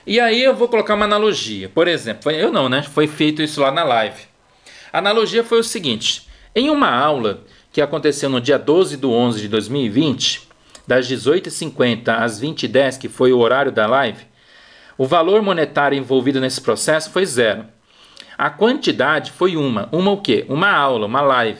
E 0.05 0.19
aí 0.19 0.43
eu 0.43 0.55
vou 0.55 0.67
colocar 0.67 0.93
uma 0.93 1.05
analogia. 1.05 1.67
Por 1.67 1.87
exemplo, 1.87 2.29
eu 2.29 2.51
não, 2.51 2.69
né? 2.69 2.83
Foi 2.83 3.07
feito 3.07 3.41
isso 3.41 3.61
lá 3.61 3.71
na 3.71 3.83
live. 3.83 4.21
A 4.93 4.99
analogia 4.99 5.43
foi 5.43 5.59
o 5.59 5.63
seguinte: 5.63 6.24
em 6.55 6.69
uma 6.69 6.89
aula 6.89 7.41
que 7.71 7.81
aconteceu 7.81 8.29
no 8.29 8.39
dia 8.39 8.57
12 8.57 8.95
de 8.95 9.05
11 9.05 9.41
de 9.41 9.47
2020, 9.49 10.47
das 10.87 11.07
18h50 11.09 12.07
às 12.07 12.41
20h10, 12.41 12.97
que 12.97 13.09
foi 13.09 13.33
o 13.33 13.39
horário 13.39 13.71
da 13.71 13.85
live, 13.85 14.25
o 14.97 15.05
valor 15.05 15.41
monetário 15.41 15.97
envolvido 15.97 16.39
nesse 16.39 16.61
processo 16.61 17.11
foi 17.11 17.25
zero. 17.25 17.65
A 18.37 18.49
quantidade 18.49 19.31
foi 19.31 19.57
uma. 19.57 19.89
Uma 19.91 20.11
o 20.11 20.21
quê? 20.21 20.45
Uma 20.47 20.71
aula, 20.71 21.05
uma 21.05 21.21
live. 21.21 21.59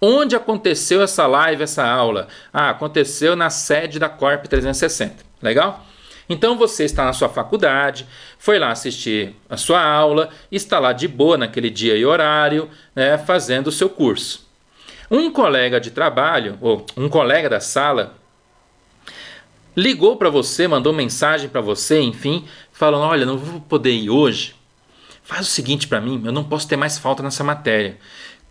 Onde 0.00 0.34
aconteceu 0.34 1.02
essa 1.02 1.26
live, 1.26 1.62
essa 1.62 1.86
aula? 1.86 2.28
Ah, 2.52 2.70
aconteceu 2.70 3.36
na 3.36 3.50
sede 3.50 3.98
da 3.98 4.08
Corp 4.08 4.46
360. 4.46 5.16
Legal? 5.42 5.84
Então 6.32 6.56
você 6.56 6.84
está 6.84 7.04
na 7.04 7.12
sua 7.12 7.28
faculdade, 7.28 8.06
foi 8.38 8.58
lá 8.58 8.70
assistir 8.70 9.36
a 9.50 9.56
sua 9.58 9.84
aula, 9.84 10.30
está 10.50 10.78
lá 10.78 10.94
de 10.94 11.06
boa 11.06 11.36
naquele 11.36 11.68
dia 11.68 11.94
e 11.94 12.06
horário, 12.06 12.70
né, 12.96 13.18
fazendo 13.18 13.66
o 13.66 13.72
seu 13.72 13.90
curso. 13.90 14.48
Um 15.10 15.30
colega 15.30 15.78
de 15.78 15.90
trabalho, 15.90 16.56
ou 16.62 16.86
um 16.96 17.06
colega 17.06 17.50
da 17.50 17.60
sala, 17.60 18.14
ligou 19.76 20.16
para 20.16 20.30
você, 20.30 20.66
mandou 20.66 20.90
mensagem 20.92 21.50
para 21.50 21.60
você, 21.60 22.00
enfim, 22.00 22.46
falando: 22.72 23.02
Olha, 23.02 23.26
não 23.26 23.36
vou 23.36 23.60
poder 23.60 23.92
ir 23.92 24.08
hoje. 24.08 24.54
Faz 25.22 25.46
o 25.46 25.50
seguinte 25.50 25.86
para 25.86 26.00
mim, 26.00 26.22
eu 26.24 26.32
não 26.32 26.44
posso 26.44 26.66
ter 26.66 26.76
mais 26.76 26.98
falta 26.98 27.22
nessa 27.22 27.44
matéria. 27.44 27.98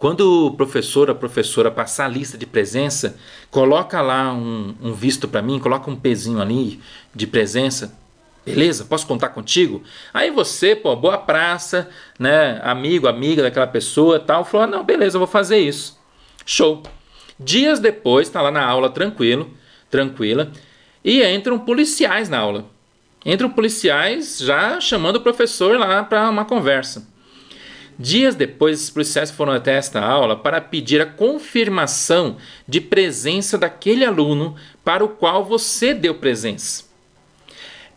Quando 0.01 0.47
o 0.47 0.51
professor, 0.55 1.11
a 1.11 1.13
professora 1.13 1.69
passar 1.69 2.05
a 2.05 2.07
lista 2.07 2.35
de 2.35 2.47
presença, 2.47 3.19
coloca 3.51 4.01
lá 4.01 4.33
um, 4.33 4.73
um 4.81 4.93
visto 4.93 5.27
para 5.27 5.43
mim, 5.43 5.59
coloca 5.59 5.91
um 5.91 5.95
pezinho 5.95 6.41
ali 6.41 6.79
de 7.13 7.27
presença. 7.27 7.95
Beleza? 8.43 8.83
Posso 8.83 9.05
contar 9.05 9.29
contigo? 9.29 9.83
Aí 10.11 10.31
você, 10.31 10.75
pô, 10.75 10.95
boa 10.95 11.19
praça, 11.19 11.87
né? 12.17 12.59
Amigo, 12.63 13.07
amiga 13.07 13.43
daquela 13.43 13.67
pessoa 13.67 14.19
tal, 14.19 14.43
falou: 14.43 14.63
ah, 14.63 14.67
não, 14.67 14.83
beleza, 14.83 15.19
vou 15.19 15.27
fazer 15.27 15.59
isso. 15.59 15.99
Show. 16.47 16.81
Dias 17.39 17.79
depois, 17.79 18.27
tá 18.27 18.41
lá 18.41 18.49
na 18.49 18.65
aula 18.65 18.89
tranquilo, 18.89 19.51
tranquila, 19.87 20.51
e 21.05 21.23
entram 21.23 21.59
policiais 21.59 22.27
na 22.27 22.39
aula. 22.39 22.65
Entram 23.23 23.51
policiais 23.51 24.39
já 24.39 24.81
chamando 24.81 25.17
o 25.17 25.21
professor 25.21 25.77
lá 25.77 26.03
para 26.03 26.27
uma 26.27 26.43
conversa. 26.43 27.10
Dias 28.01 28.33
depois, 28.33 28.81
os 28.81 28.89
policiais 28.89 29.29
foram 29.29 29.53
até 29.53 29.75
esta 29.75 30.01
aula 30.01 30.35
para 30.35 30.59
pedir 30.59 30.99
a 30.99 31.05
confirmação 31.05 32.37
de 32.67 32.81
presença 32.81 33.59
daquele 33.59 34.03
aluno 34.03 34.55
para 34.83 35.05
o 35.05 35.09
qual 35.09 35.45
você 35.45 35.93
deu 35.93 36.15
presença. 36.15 36.85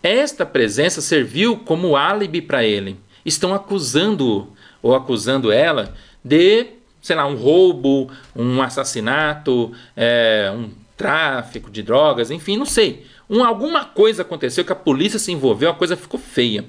Esta 0.02 0.44
presença 0.44 1.00
serviu 1.00 1.56
como 1.56 1.96
álibi 1.96 2.42
para 2.42 2.62
ele. 2.62 2.98
Estão 3.24 3.54
acusando-o 3.54 4.54
ou 4.82 4.94
acusando 4.94 5.50
ela 5.50 5.94
de, 6.22 6.66
sei 7.00 7.16
lá, 7.16 7.26
um 7.26 7.34
roubo, 7.34 8.10
um 8.36 8.60
assassinato, 8.60 9.72
é, 9.96 10.52
um 10.54 10.68
tráfico 10.98 11.70
de 11.70 11.82
drogas, 11.82 12.30
enfim, 12.30 12.58
não 12.58 12.66
sei. 12.66 13.06
Um, 13.28 13.42
alguma 13.42 13.86
coisa 13.86 14.20
aconteceu 14.20 14.66
que 14.66 14.72
a 14.72 14.76
polícia 14.76 15.18
se 15.18 15.32
envolveu, 15.32 15.70
a 15.70 15.74
coisa 15.74 15.96
ficou 15.96 16.20
feia. 16.20 16.62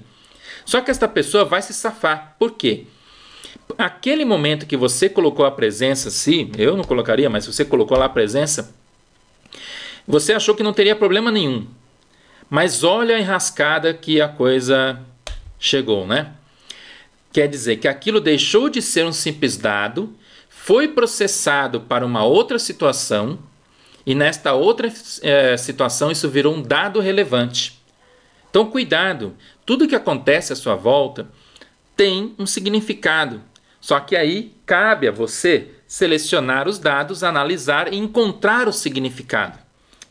Só 0.64 0.80
que 0.80 0.90
esta 0.90 1.06
pessoa 1.10 1.44
vai 1.44 1.62
se 1.62 1.74
safar. 1.74 2.38
Por 2.40 2.52
quê? 2.54 2.86
Aquele 3.78 4.24
momento 4.24 4.66
que 4.66 4.78
você 4.78 5.10
colocou 5.10 5.46
a 5.46 5.52
presença, 5.52 6.10
se 6.10 6.50
eu 6.58 6.78
não 6.78 6.84
colocaria, 6.84 7.30
mas 7.30 7.46
você 7.46 7.66
colocou 7.66 7.98
lá 7.98 8.06
a 8.06 8.10
presença, 8.10 8.74
você 10.08 10.34
achou 10.34 10.56
que 10.56 10.64
não 10.64 10.74
teria 10.74 10.96
problema 10.96 11.32
nenhum. 11.32 11.68
Mas 12.50 12.84
olha 12.84 13.16
a 13.16 13.20
enrascada 13.20 13.94
que 13.94 14.22
a 14.22 14.28
coisa 14.28 15.00
chegou, 15.60 16.06
né? 16.06 16.32
Quer 17.34 17.48
dizer 17.48 17.78
que 17.78 17.88
aquilo 17.88 18.22
deixou 18.22 18.70
de 18.70 18.82
ser 18.82 19.06
um 19.06 19.12
simples 19.12 19.58
dado, 19.58 20.16
foi 20.48 20.88
processado 20.88 21.82
para 21.82 22.06
uma 22.06 22.24
outra 22.24 22.58
situação, 22.58 23.40
e 24.06 24.14
nesta 24.14 24.54
outra 24.54 24.92
é, 25.22 25.58
situação 25.58 26.12
isso 26.12 26.30
virou 26.30 26.56
um 26.56 26.62
dado 26.62 27.00
relevante. 27.00 27.82
Então, 28.50 28.70
cuidado, 28.70 29.36
tudo 29.66 29.88
que 29.88 29.96
acontece 29.96 30.54
à 30.54 30.56
sua 30.56 30.76
volta 30.76 31.28
tem 31.96 32.36
um 32.38 32.46
significado. 32.46 33.42
Só 33.80 34.00
que 34.00 34.16
aí 34.16 34.54
cabe 34.66 35.08
a 35.08 35.12
você 35.12 35.70
selecionar 35.88 36.68
os 36.68 36.80
dados, 36.80 37.24
analisar 37.24 37.94
e 37.94 37.98
encontrar 37.98 38.68
o 38.68 38.74
significado. 38.74 39.60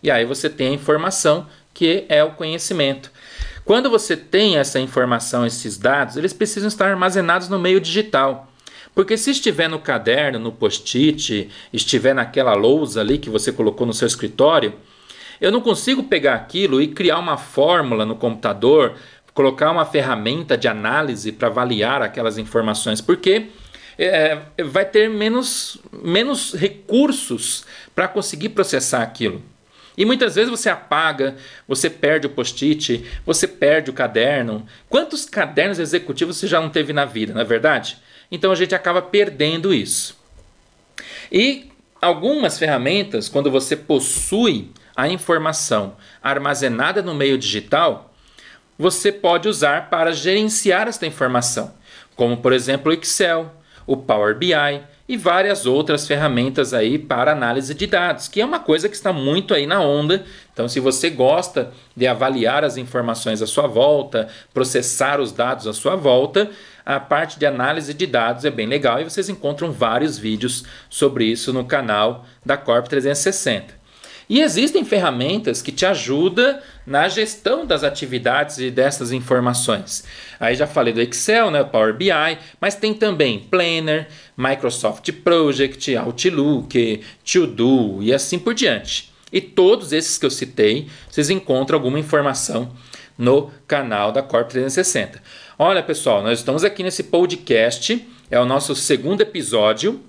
E 0.03 0.11
aí 0.11 0.25
você 0.25 0.49
tem 0.49 0.69
a 0.69 0.75
informação 0.75 1.47
que 1.73 2.05
é 2.09 2.23
o 2.23 2.33
conhecimento. 2.33 3.11
Quando 3.65 3.91
você 3.91 4.17
tem 4.17 4.59
essa 4.59 4.79
informação, 4.79 5.47
esses 5.47 5.79
dados, 5.79 6.17
eles 6.17 6.33
precisam 6.33 6.69
estar 6.69 6.89
armazenados 6.89 7.49
no 7.49 7.59
meio 7.59 7.81
digital. 7.81 8.51
Porque 8.95 9.17
se 9.17 9.31
estiver 9.31 9.69
no 9.69 9.79
caderno, 9.79 10.39
no 10.39 10.53
post-it, 10.53 11.51
estiver 11.73 12.15
naquela 12.15 12.55
lousa 12.55 13.01
ali 13.01 13.19
que 13.19 13.31
você 13.31 13.51
colocou 13.51 13.87
no 13.87 13.95
seu 13.95 14.07
escritório, 14.07 14.75
eu 15.41 15.51
não 15.51 15.61
consigo 15.61 16.05
pegar 16.05 16.35
aquilo 16.35 16.81
e 16.81 16.89
criar 16.89 17.19
uma 17.19 17.37
fórmula 17.37 18.07
no 18.07 18.15
computador, 18.15 18.95
colocar 19.35 19.73
uma 19.73 19.85
ferramenta 19.85 20.57
de 20.57 20.69
análise 20.69 21.33
para 21.33 21.49
avaliar 21.49 22.01
aquelas 22.01 22.39
informações, 22.39 23.01
porque 23.01 23.49
é, 23.99 24.39
vai 24.65 24.85
ter 24.85 25.11
menos, 25.11 25.79
menos 25.93 26.55
recursos 26.55 27.67
para 27.95 28.07
conseguir 28.09 28.51
processar 28.51 29.03
aquilo. 29.03 29.43
E 29.97 30.05
muitas 30.05 30.35
vezes 30.35 30.51
você 30.51 30.69
apaga, 30.69 31.37
você 31.69 31.89
perde 31.89 32.27
o 32.27 32.31
post-it, 32.31 33.05
você 33.25 33.47
perde 33.47 33.91
o 33.91 33.93
caderno. 33.93 34.67
Quantos 34.89 35.25
cadernos 35.25 35.79
executivos 35.79 36.37
você 36.37 36.47
já 36.47 36.61
não 36.61 36.71
teve 36.71 36.93
na 36.93 37.05
vida, 37.05 37.33
não 37.33 37.41
é 37.41 37.45
verdade? 37.45 37.99
Então 38.31 38.51
a 38.51 38.57
gente 38.57 38.75
acaba 38.75 39.01
perdendo 39.03 39.73
isso. 39.73 40.17
E 41.31 41.71
algumas 42.01 42.59
ferramentas, 42.59 43.29
quando 43.29 43.51
você 43.51 43.77
possui 43.77 44.71
a 44.97 45.09
informação 45.09 45.97
armazenada 46.23 47.03
no 47.03 47.15
meio 47.15 47.39
digital, 47.39 48.14
você 48.79 49.13
pode 49.13 49.49
usar 49.49 49.89
para 49.89 50.13
gerenciar 50.13 50.89
esta 50.89 51.07
informação, 51.07 51.73
como 52.17 52.37
por 52.37 52.53
exemplo 52.53 52.91
o 52.91 52.95
Excel, 52.95 53.51
o 53.87 53.97
Power 53.97 54.37
BI 54.37 54.83
e 55.07 55.17
várias 55.17 55.67
outras 55.67 56.07
ferramentas 56.07 56.73
aí 56.73 56.99
para 56.99 57.33
análise 57.33 57.75
de 57.75 57.87
dados, 57.87 58.27
que 58.27 58.41
é 58.41 58.45
uma 58.45 58.59
coisa 58.59 58.89
que 58.89 58.97
está 58.97 59.13
muito 59.13 59.53
aí 59.53 59.67
na 59.67 59.81
onda. 59.81 60.25
Então, 60.53 60.67
se 60.67 60.81
você 60.81 61.11
gosta 61.11 61.73
de 61.95 62.07
avaliar 62.07 62.65
as 62.65 62.79
informações 62.79 63.43
à 63.43 63.47
sua 63.47 63.67
volta, 63.67 64.29
processar 64.55 65.21
os 65.21 65.31
dados 65.31 65.67
à 65.67 65.75
sua 65.75 65.95
volta, 65.95 66.51
a 66.87 66.99
parte 66.99 67.39
de 67.39 67.45
análise 67.45 67.93
de 67.93 68.07
dados 68.07 68.45
é 68.45 68.51
bem 68.51 68.67
legal 68.67 69.01
e 69.01 69.05
vocês 69.05 69.29
encontram 69.29 69.71
vários 69.71 70.17
vídeos 70.17 70.65
sobre 70.89 71.27
isso 71.27 71.53
no 71.53 71.65
canal 71.65 72.25
da 72.45 72.57
Corp 72.57 72.87
360. 72.87 73.84
E 74.29 74.41
existem 74.41 74.85
ferramentas 74.85 75.61
que 75.61 75.71
te 75.71 75.85
ajudam 75.85 76.59
na 76.87 77.09
gestão 77.09 77.67
das 77.67 77.85
atividades 77.85 78.59
e 78.59 78.71
dessas 78.71 79.13
informações. 79.13 80.05
Aí 80.41 80.55
já 80.55 80.67
falei 80.67 80.93
do 80.93 81.01
Excel, 81.01 81.51
né, 81.51 81.63
Power 81.63 81.95
BI, 81.95 82.11
mas 82.61 82.75
tem 82.75 82.95
também 82.95 83.39
Planner, 83.39 84.09
Microsoft 84.37 85.11
Project, 85.13 85.95
Outlook, 85.97 87.03
To-Do 87.25 88.03
e 88.03 88.13
assim 88.13 88.39
por 88.39 88.55
diante. 88.55 89.13
E 89.33 89.41
todos 89.41 89.93
esses 89.93 90.17
que 90.17 90.25
eu 90.25 90.31
citei, 90.31 90.89
vocês 91.11 91.29
encontram 91.29 91.77
alguma 91.77 91.99
informação 91.99 92.73
no 93.19 93.51
canal 93.67 94.13
da 94.13 94.23
Corp 94.23 94.49
360. 94.49 95.23
Olha, 95.59 95.83
pessoal, 95.83 96.23
nós 96.23 96.39
estamos 96.39 96.65
aqui 96.65 96.83
nesse 96.83 97.05
podcast, 97.05 98.07
é 98.31 98.39
o 98.41 98.45
nosso 98.45 98.75
segundo 98.75 99.21
episódio 99.21 100.01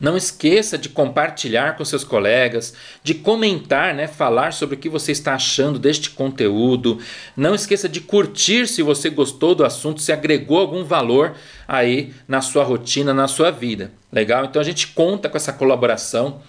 não 0.00 0.16
esqueça 0.16 0.78
de 0.78 0.88
compartilhar 0.88 1.76
com 1.76 1.84
seus 1.84 2.04
colegas, 2.04 2.74
de 3.02 3.14
comentar, 3.14 3.94
né, 3.94 4.06
falar 4.06 4.52
sobre 4.52 4.76
o 4.76 4.78
que 4.78 4.88
você 4.88 5.12
está 5.12 5.34
achando 5.34 5.78
deste 5.78 6.10
conteúdo. 6.10 6.98
Não 7.36 7.54
esqueça 7.54 7.88
de 7.88 8.00
curtir 8.00 8.66
se 8.66 8.82
você 8.82 9.10
gostou 9.10 9.54
do 9.54 9.64
assunto, 9.64 10.00
se 10.00 10.12
agregou 10.12 10.58
algum 10.58 10.84
valor 10.84 11.34
aí 11.68 12.12
na 12.26 12.40
sua 12.40 12.64
rotina, 12.64 13.12
na 13.12 13.28
sua 13.28 13.50
vida. 13.50 13.92
Legal? 14.12 14.44
Então 14.44 14.60
a 14.60 14.64
gente 14.64 14.88
conta 14.88 15.28
com 15.28 15.36
essa 15.36 15.52
colaboração. 15.52 16.40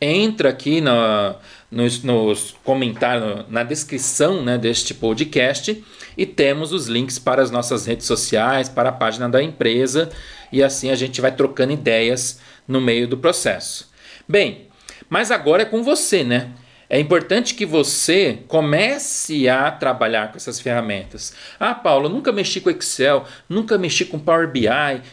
Entra 0.00 0.48
aqui 0.48 0.80
no, 0.80 0.92
nos, 1.70 2.02
nos 2.02 2.54
comentários, 2.64 3.44
na 3.48 3.62
descrição 3.62 4.42
né, 4.42 4.56
deste 4.56 4.94
podcast 4.94 5.84
e 6.16 6.24
temos 6.24 6.72
os 6.72 6.86
links 6.86 7.18
para 7.18 7.42
as 7.42 7.50
nossas 7.50 7.86
redes 7.86 8.06
sociais, 8.06 8.68
para 8.68 8.88
a 8.88 8.92
página 8.92 9.28
da 9.28 9.42
empresa 9.42 10.10
e 10.50 10.62
assim 10.62 10.90
a 10.90 10.94
gente 10.94 11.20
vai 11.20 11.32
trocando 11.32 11.72
ideias 11.72 12.40
no 12.70 12.80
meio 12.80 13.08
do 13.08 13.18
processo. 13.18 13.90
Bem, 14.28 14.68
mas 15.08 15.30
agora 15.30 15.62
é 15.62 15.66
com 15.66 15.82
você, 15.82 16.22
né? 16.22 16.52
É 16.92 16.98
importante 16.98 17.54
que 17.54 17.64
você 17.64 18.40
comece 18.48 19.48
a 19.48 19.70
trabalhar 19.70 20.32
com 20.32 20.36
essas 20.36 20.58
ferramentas. 20.58 21.32
Ah, 21.58 21.72
Paulo, 21.72 22.08
nunca 22.08 22.32
mexi 22.32 22.60
com 22.60 22.68
Excel, 22.68 23.24
nunca 23.48 23.78
mexi 23.78 24.04
com 24.04 24.18
Power 24.18 24.50
BI. 24.50 24.66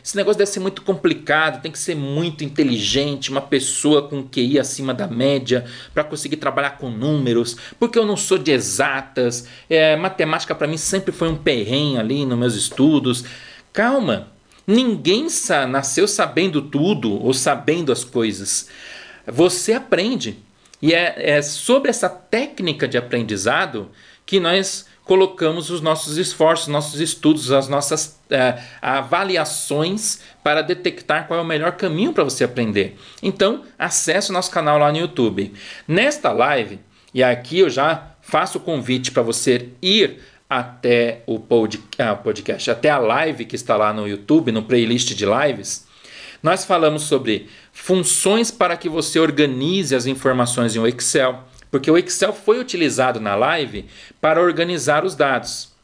Esse 0.04 0.15
negócio 0.15 0.39
deve 0.39 0.50
ser 0.50 0.60
muito 0.60 0.82
complicado, 0.82 1.62
tem 1.62 1.72
que 1.72 1.78
ser 1.78 1.93
muito 1.93 2.43
inteligente, 2.43 3.30
uma 3.30 3.41
pessoa 3.41 4.08
com 4.10 4.28
QI 4.28 4.58
acima 4.58 4.91
da 4.91 5.06
média 5.08 5.65
para 5.93 6.04
conseguir 6.04 6.38
trabalhar 6.38 6.80
com 6.80 6.89
números, 6.89 7.56
porque 7.80 8.00
eu 8.00 8.08
não 8.08 8.17
sou 8.17 8.39
de 8.39 8.52
exatas. 8.52 9.48
É, 9.70 9.96
matemática 9.96 10.56
para 10.56 10.67
mim 10.67 10.78
sempre 10.78 11.12
foi 11.12 11.30
um 11.30 11.36
perrenho 11.36 12.00
ali 12.00 12.26
nos 12.26 12.39
meus 12.39 12.56
estudos. 12.56 13.24
Calma, 13.72 14.32
Ninguém 14.67 15.27
nasceu 15.69 16.08
sabendo 16.08 16.62
tudo 16.62 17.23
ou 17.23 17.34
sabendo 17.34 17.89
as 17.89 18.03
coisas. 18.03 18.67
Você 19.25 19.71
aprende. 19.71 20.43
E 20.82 20.93
é, 20.93 21.38
é 21.38 21.41
sobre 21.41 21.89
essa 21.89 22.10
técnica 22.10 22.86
de 22.86 22.97
aprendizado 22.97 23.89
que 24.25 24.41
nós 24.41 24.86
colocamos 25.06 25.69
os 25.69 25.80
nossos 25.80 26.17
esforços, 26.17 26.67
nossos 26.67 26.99
estudos, 26.99 27.49
as 27.49 27.69
nossas 27.69 28.19
é, 28.30 28.62
avaliações 28.82 30.19
para 30.43 30.62
detectar 30.62 31.27
qual 31.27 31.39
é 31.39 31.41
o 31.41 31.45
melhor 31.45 31.77
caminho 31.77 32.12
para 32.12 32.25
você 32.25 32.43
aprender. 32.43 32.99
Então, 33.23 33.63
acesse 33.80 34.30
o 34.30 34.34
nosso 34.34 34.51
canal 34.51 34.77
lá 34.77 34.91
no 34.91 34.97
YouTube. 34.97 35.53
Nesta 35.88 36.34
live, 36.34 36.80
e 37.13 37.23
aqui 37.23 37.60
eu 37.60 37.69
já 37.69 38.12
faço 38.21 38.58
o 38.58 38.62
convite 38.62 39.12
para 39.12 39.23
você 39.23 39.69
ir 39.82 40.19
até 40.49 41.23
o 41.27 41.41
ah, 41.97 42.15
podcast, 42.15 42.71
até 42.71 42.89
a 42.89 42.97
live 42.97 43.45
que 43.45 43.55
está 43.55 43.75
lá 43.75 43.91
no 43.91 44.07
YouTube, 44.07 44.51
no 44.51 44.63
playlist 44.63 45.13
de 45.13 45.25
lives, 45.25 45.86
nós 46.41 46.63
falamos 46.63 47.03
sobre 47.03 47.49
funções 47.73 48.51
para 48.51 48.77
que 48.77 48.88
você 48.88 49.19
organize 49.19 49.95
as 49.95 50.05
informações 50.05 50.75
em 50.75 50.79
um 50.79 50.88
Excel, 50.88 51.43
porque 51.69 51.91
o 51.91 51.97
Excel 51.97 52.31
foi 52.31 52.60
utilizado 52.60 53.19
na 53.19 53.36
live 53.36 53.86
para 54.21 54.41
organizar 54.41 55.03
os 55.03 55.15
dados. 55.15 55.75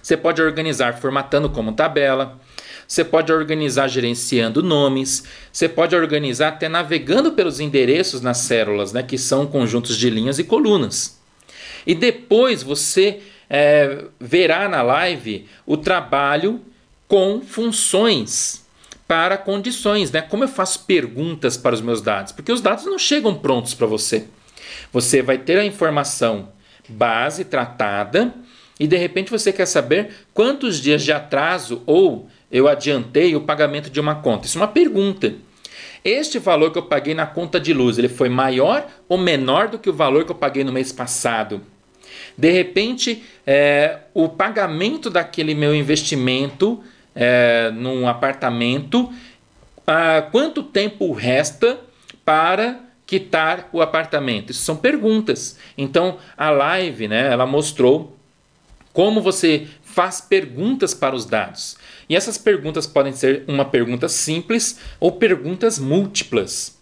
Você 0.00 0.16
pode 0.16 0.40
organizar 0.40 0.98
formatando 0.98 1.50
como 1.50 1.72
tabela, 1.72 2.40
você 2.88 3.04
pode 3.04 3.32
organizar 3.32 3.88
gerenciando 3.88 4.62
nomes, 4.62 5.24
você 5.52 5.68
pode 5.68 5.94
organizar 5.94 6.48
até 6.48 6.68
navegando 6.68 7.32
pelos 7.32 7.60
endereços 7.60 8.20
nas 8.20 8.38
células, 8.38 8.92
né, 8.92 9.02
que 9.02 9.18
são 9.18 9.46
conjuntos 9.46 9.96
de 9.96 10.08
linhas 10.08 10.38
e 10.38 10.44
colunas. 10.44 11.20
E 11.86 11.94
depois 11.94 12.62
você 12.62 13.20
é, 13.54 14.06
verá 14.18 14.66
na 14.66 14.80
live 14.80 15.46
o 15.66 15.76
trabalho 15.76 16.62
com 17.06 17.42
funções 17.42 18.64
para 19.06 19.36
condições, 19.36 20.10
né? 20.10 20.22
Como 20.22 20.42
eu 20.42 20.48
faço 20.48 20.86
perguntas 20.86 21.58
para 21.58 21.74
os 21.74 21.82
meus 21.82 22.00
dados? 22.00 22.32
Porque 22.32 22.50
os 22.50 22.62
dados 22.62 22.86
não 22.86 22.98
chegam 22.98 23.34
prontos 23.34 23.74
para 23.74 23.86
você. 23.86 24.24
Você 24.90 25.20
vai 25.20 25.36
ter 25.36 25.58
a 25.58 25.66
informação 25.66 26.48
base 26.88 27.44
tratada 27.44 28.34
e 28.80 28.86
de 28.86 28.96
repente 28.96 29.30
você 29.30 29.52
quer 29.52 29.66
saber 29.66 30.14
quantos 30.32 30.80
dias 30.80 31.02
de 31.02 31.12
atraso 31.12 31.82
ou 31.84 32.30
eu 32.50 32.66
adiantei 32.66 33.36
o 33.36 33.42
pagamento 33.42 33.90
de 33.90 34.00
uma 34.00 34.14
conta? 34.14 34.46
Isso 34.46 34.56
é 34.56 34.62
uma 34.62 34.68
pergunta. 34.68 35.34
Este 36.02 36.38
valor 36.38 36.72
que 36.72 36.78
eu 36.78 36.84
paguei 36.84 37.12
na 37.12 37.26
conta 37.26 37.60
de 37.60 37.74
luz, 37.74 37.98
ele 37.98 38.08
foi 38.08 38.30
maior 38.30 38.86
ou 39.06 39.18
menor 39.18 39.68
do 39.68 39.78
que 39.78 39.90
o 39.90 39.94
valor 39.94 40.24
que 40.24 40.30
eu 40.30 40.36
paguei 40.36 40.64
no 40.64 40.72
mês 40.72 40.90
passado? 40.90 41.60
De 42.36 42.50
repente, 42.50 43.22
é, 43.46 43.98
o 44.14 44.28
pagamento 44.28 45.10
daquele 45.10 45.54
meu 45.54 45.74
investimento 45.74 46.82
é, 47.14 47.70
num 47.72 48.08
apartamento, 48.08 49.12
ah, 49.86 50.22
quanto 50.30 50.62
tempo 50.62 51.12
resta 51.12 51.78
para 52.24 52.80
quitar 53.06 53.68
o 53.72 53.82
apartamento? 53.82 54.50
Isso 54.50 54.62
são 54.62 54.76
perguntas. 54.76 55.58
Então, 55.76 56.18
a 56.36 56.50
live, 56.50 57.08
né, 57.08 57.30
ela 57.30 57.46
mostrou 57.46 58.16
como 58.92 59.20
você 59.20 59.66
faz 59.82 60.20
perguntas 60.20 60.94
para 60.94 61.14
os 61.14 61.26
dados. 61.26 61.76
E 62.08 62.16
essas 62.16 62.38
perguntas 62.38 62.86
podem 62.86 63.12
ser 63.12 63.44
uma 63.46 63.64
pergunta 63.64 64.08
simples 64.08 64.78
ou 65.00 65.12
perguntas 65.12 65.78
múltiplas. 65.78 66.78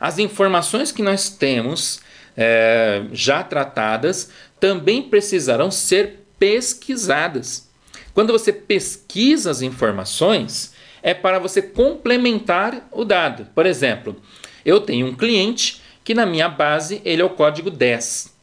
As 0.00 0.18
informações 0.18 0.92
que 0.92 1.02
nós 1.02 1.30
temos 1.30 2.00
é, 2.36 3.02
já 3.12 3.42
tratadas 3.42 4.30
também 4.60 5.02
precisarão 5.02 5.70
ser 5.70 6.26
pesquisadas. 6.38 7.68
Quando 8.14 8.32
você 8.32 8.52
pesquisa 8.52 9.50
as 9.50 9.62
informações, 9.62 10.74
é 11.02 11.14
para 11.14 11.38
você 11.38 11.62
complementar 11.62 12.88
o 12.90 13.04
dado. 13.04 13.46
Por 13.54 13.66
exemplo, 13.66 14.16
eu 14.64 14.80
tenho 14.80 15.06
um 15.06 15.14
cliente 15.14 15.80
que 16.04 16.14
na 16.14 16.26
minha 16.26 16.48
base 16.48 17.00
ele 17.04 17.22
é 17.22 17.24
o 17.24 17.30
código 17.30 17.70
10. 17.70 18.34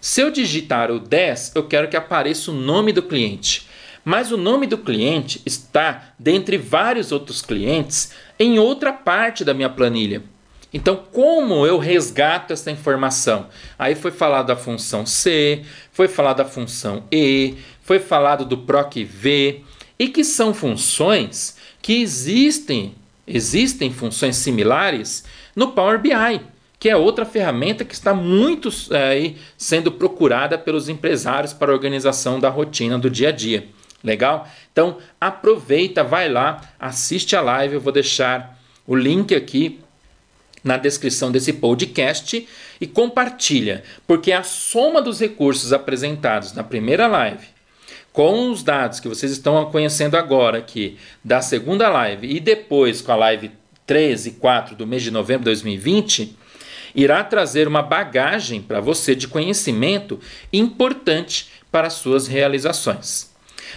Se 0.00 0.20
eu 0.20 0.30
digitar 0.30 0.90
o 0.90 1.00
10, 1.00 1.52
eu 1.54 1.66
quero 1.66 1.88
que 1.88 1.96
apareça 1.96 2.50
o 2.50 2.54
nome 2.54 2.92
do 2.92 3.02
cliente. 3.02 3.66
Mas 4.04 4.30
o 4.30 4.36
nome 4.36 4.66
do 4.66 4.76
cliente 4.76 5.40
está 5.46 6.12
dentre 6.18 6.58
vários 6.58 7.10
outros 7.10 7.40
clientes 7.40 8.12
em 8.38 8.58
outra 8.58 8.92
parte 8.92 9.44
da 9.44 9.54
minha 9.54 9.70
planilha. 9.70 10.22
Então, 10.74 10.96
como 11.12 11.64
eu 11.64 11.78
resgato 11.78 12.52
essa 12.52 12.68
informação? 12.68 13.46
Aí 13.78 13.94
foi 13.94 14.10
falado 14.10 14.48
da 14.48 14.56
função 14.56 15.06
C, 15.06 15.62
foi 15.92 16.08
falado 16.08 16.38
da 16.38 16.44
função 16.44 17.04
E, 17.12 17.54
foi 17.80 18.00
falado 18.00 18.44
do 18.44 18.58
PROC 18.58 19.04
V, 19.04 19.62
e 19.96 20.08
que 20.08 20.24
são 20.24 20.52
funções 20.52 21.56
que 21.80 22.02
existem, 22.02 22.96
existem 23.24 23.92
funções 23.92 24.34
similares 24.34 25.22
no 25.54 25.68
Power 25.68 26.00
BI 26.00 26.10
que 26.76 26.90
é 26.90 26.96
outra 26.96 27.24
ferramenta 27.24 27.82
que 27.82 27.94
está 27.94 28.12
muito 28.12 28.68
é, 28.90 29.08
aí 29.08 29.36
sendo 29.56 29.90
procurada 29.90 30.58
pelos 30.58 30.86
empresários 30.90 31.54
para 31.54 31.72
a 31.72 31.74
organização 31.74 32.38
da 32.38 32.50
rotina 32.50 32.98
do 32.98 33.08
dia 33.08 33.30
a 33.30 33.32
dia. 33.32 33.66
Legal? 34.02 34.46
Então 34.70 34.98
aproveita, 35.18 36.04
vai 36.04 36.28
lá, 36.28 36.60
assiste 36.78 37.34
a 37.34 37.40
live. 37.40 37.76
Eu 37.76 37.80
vou 37.80 37.90
deixar 37.90 38.60
o 38.86 38.94
link 38.94 39.34
aqui 39.34 39.80
na 40.64 40.78
descrição 40.78 41.30
desse 41.30 41.52
podcast 41.52 42.48
e 42.80 42.86
compartilha, 42.86 43.84
porque 44.06 44.32
a 44.32 44.42
soma 44.42 45.00
dos 45.00 45.20
recursos 45.20 45.72
apresentados 45.72 46.54
na 46.54 46.64
primeira 46.64 47.06
live 47.06 47.54
com 48.14 48.48
os 48.48 48.62
dados 48.62 49.00
que 49.00 49.08
vocês 49.08 49.32
estão 49.32 49.68
conhecendo 49.72 50.16
agora 50.16 50.58
aqui 50.58 50.96
da 51.22 51.42
segunda 51.42 51.88
live 51.88 52.32
e 52.32 52.38
depois 52.38 53.02
com 53.02 53.10
a 53.10 53.16
live 53.16 53.50
3 53.84 54.26
e 54.26 54.30
4 54.30 54.76
do 54.76 54.86
mês 54.86 55.02
de 55.02 55.10
novembro 55.10 55.40
de 55.40 55.46
2020, 55.46 56.36
irá 56.94 57.24
trazer 57.24 57.66
uma 57.66 57.82
bagagem 57.82 58.62
para 58.62 58.80
você 58.80 59.16
de 59.16 59.26
conhecimento 59.26 60.20
importante 60.52 61.48
para 61.72 61.88
as 61.88 61.94
suas 61.94 62.28
realizações. 62.28 63.34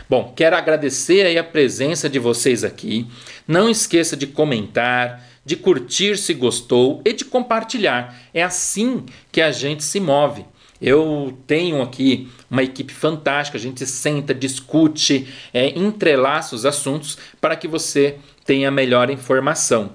Bom, 0.08 0.32
quero 0.36 0.56
agradecer 0.56 1.26
aí 1.26 1.39
a 1.39 1.43
presença 1.43 2.08
de 2.08 2.19
vocês 2.19 2.63
aqui. 2.63 3.08
Não 3.47 3.67
esqueça 3.67 4.15
de 4.15 4.28
comentar, 4.28 5.26
de 5.47 5.55
curtir 5.55 6.17
se 6.17 6.33
gostou 6.33 7.01
e 7.05 7.13
de 7.13 7.23
compartilhar. 7.23 8.13
É 8.33 8.43
assim 8.43 9.05
que 9.31 9.41
a 9.41 9.49
gente 9.49 9.81
se 9.81 9.97
move. 9.97 10.43
Eu 10.81 11.38
tenho 11.47 11.81
aqui 11.81 12.27
uma 12.51 12.62
equipe 12.62 12.93
fantástica, 12.93 13.57
a 13.57 13.62
gente 13.62 13.86
senta, 13.86 14.33
discute, 14.33 15.25
é, 15.53 15.69
entrelaça 15.69 16.53
os 16.53 16.65
assuntos 16.65 17.17
para 17.39 17.55
que 17.55 17.65
você 17.65 18.17
tenha 18.45 18.69
melhor 18.69 19.10
informação. 19.10 19.93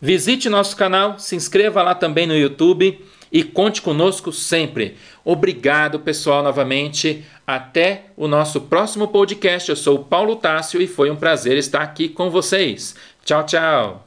Visite 0.00 0.48
nosso 0.48 0.76
canal, 0.76 1.18
se 1.18 1.34
inscreva 1.34 1.82
lá 1.82 1.96
também 1.96 2.28
no 2.28 2.36
YouTube 2.36 3.04
e 3.32 3.42
conte 3.42 3.82
conosco 3.82 4.30
sempre. 4.30 4.96
Obrigado, 5.24 5.98
pessoal, 5.98 6.44
novamente. 6.44 7.24
Até 7.44 8.04
o 8.16 8.28
nosso 8.28 8.60
próximo 8.60 9.08
podcast. 9.08 9.68
Eu 9.70 9.76
sou 9.76 9.96
o 9.96 10.04
Paulo 10.04 10.36
Tássio 10.36 10.80
e 10.80 10.86
foi 10.86 11.10
um 11.10 11.16
prazer 11.16 11.58
estar 11.58 11.82
aqui 11.82 12.08
com 12.08 12.30
vocês. 12.30 12.94
Tchau, 13.24 13.44
tchau. 13.44 14.05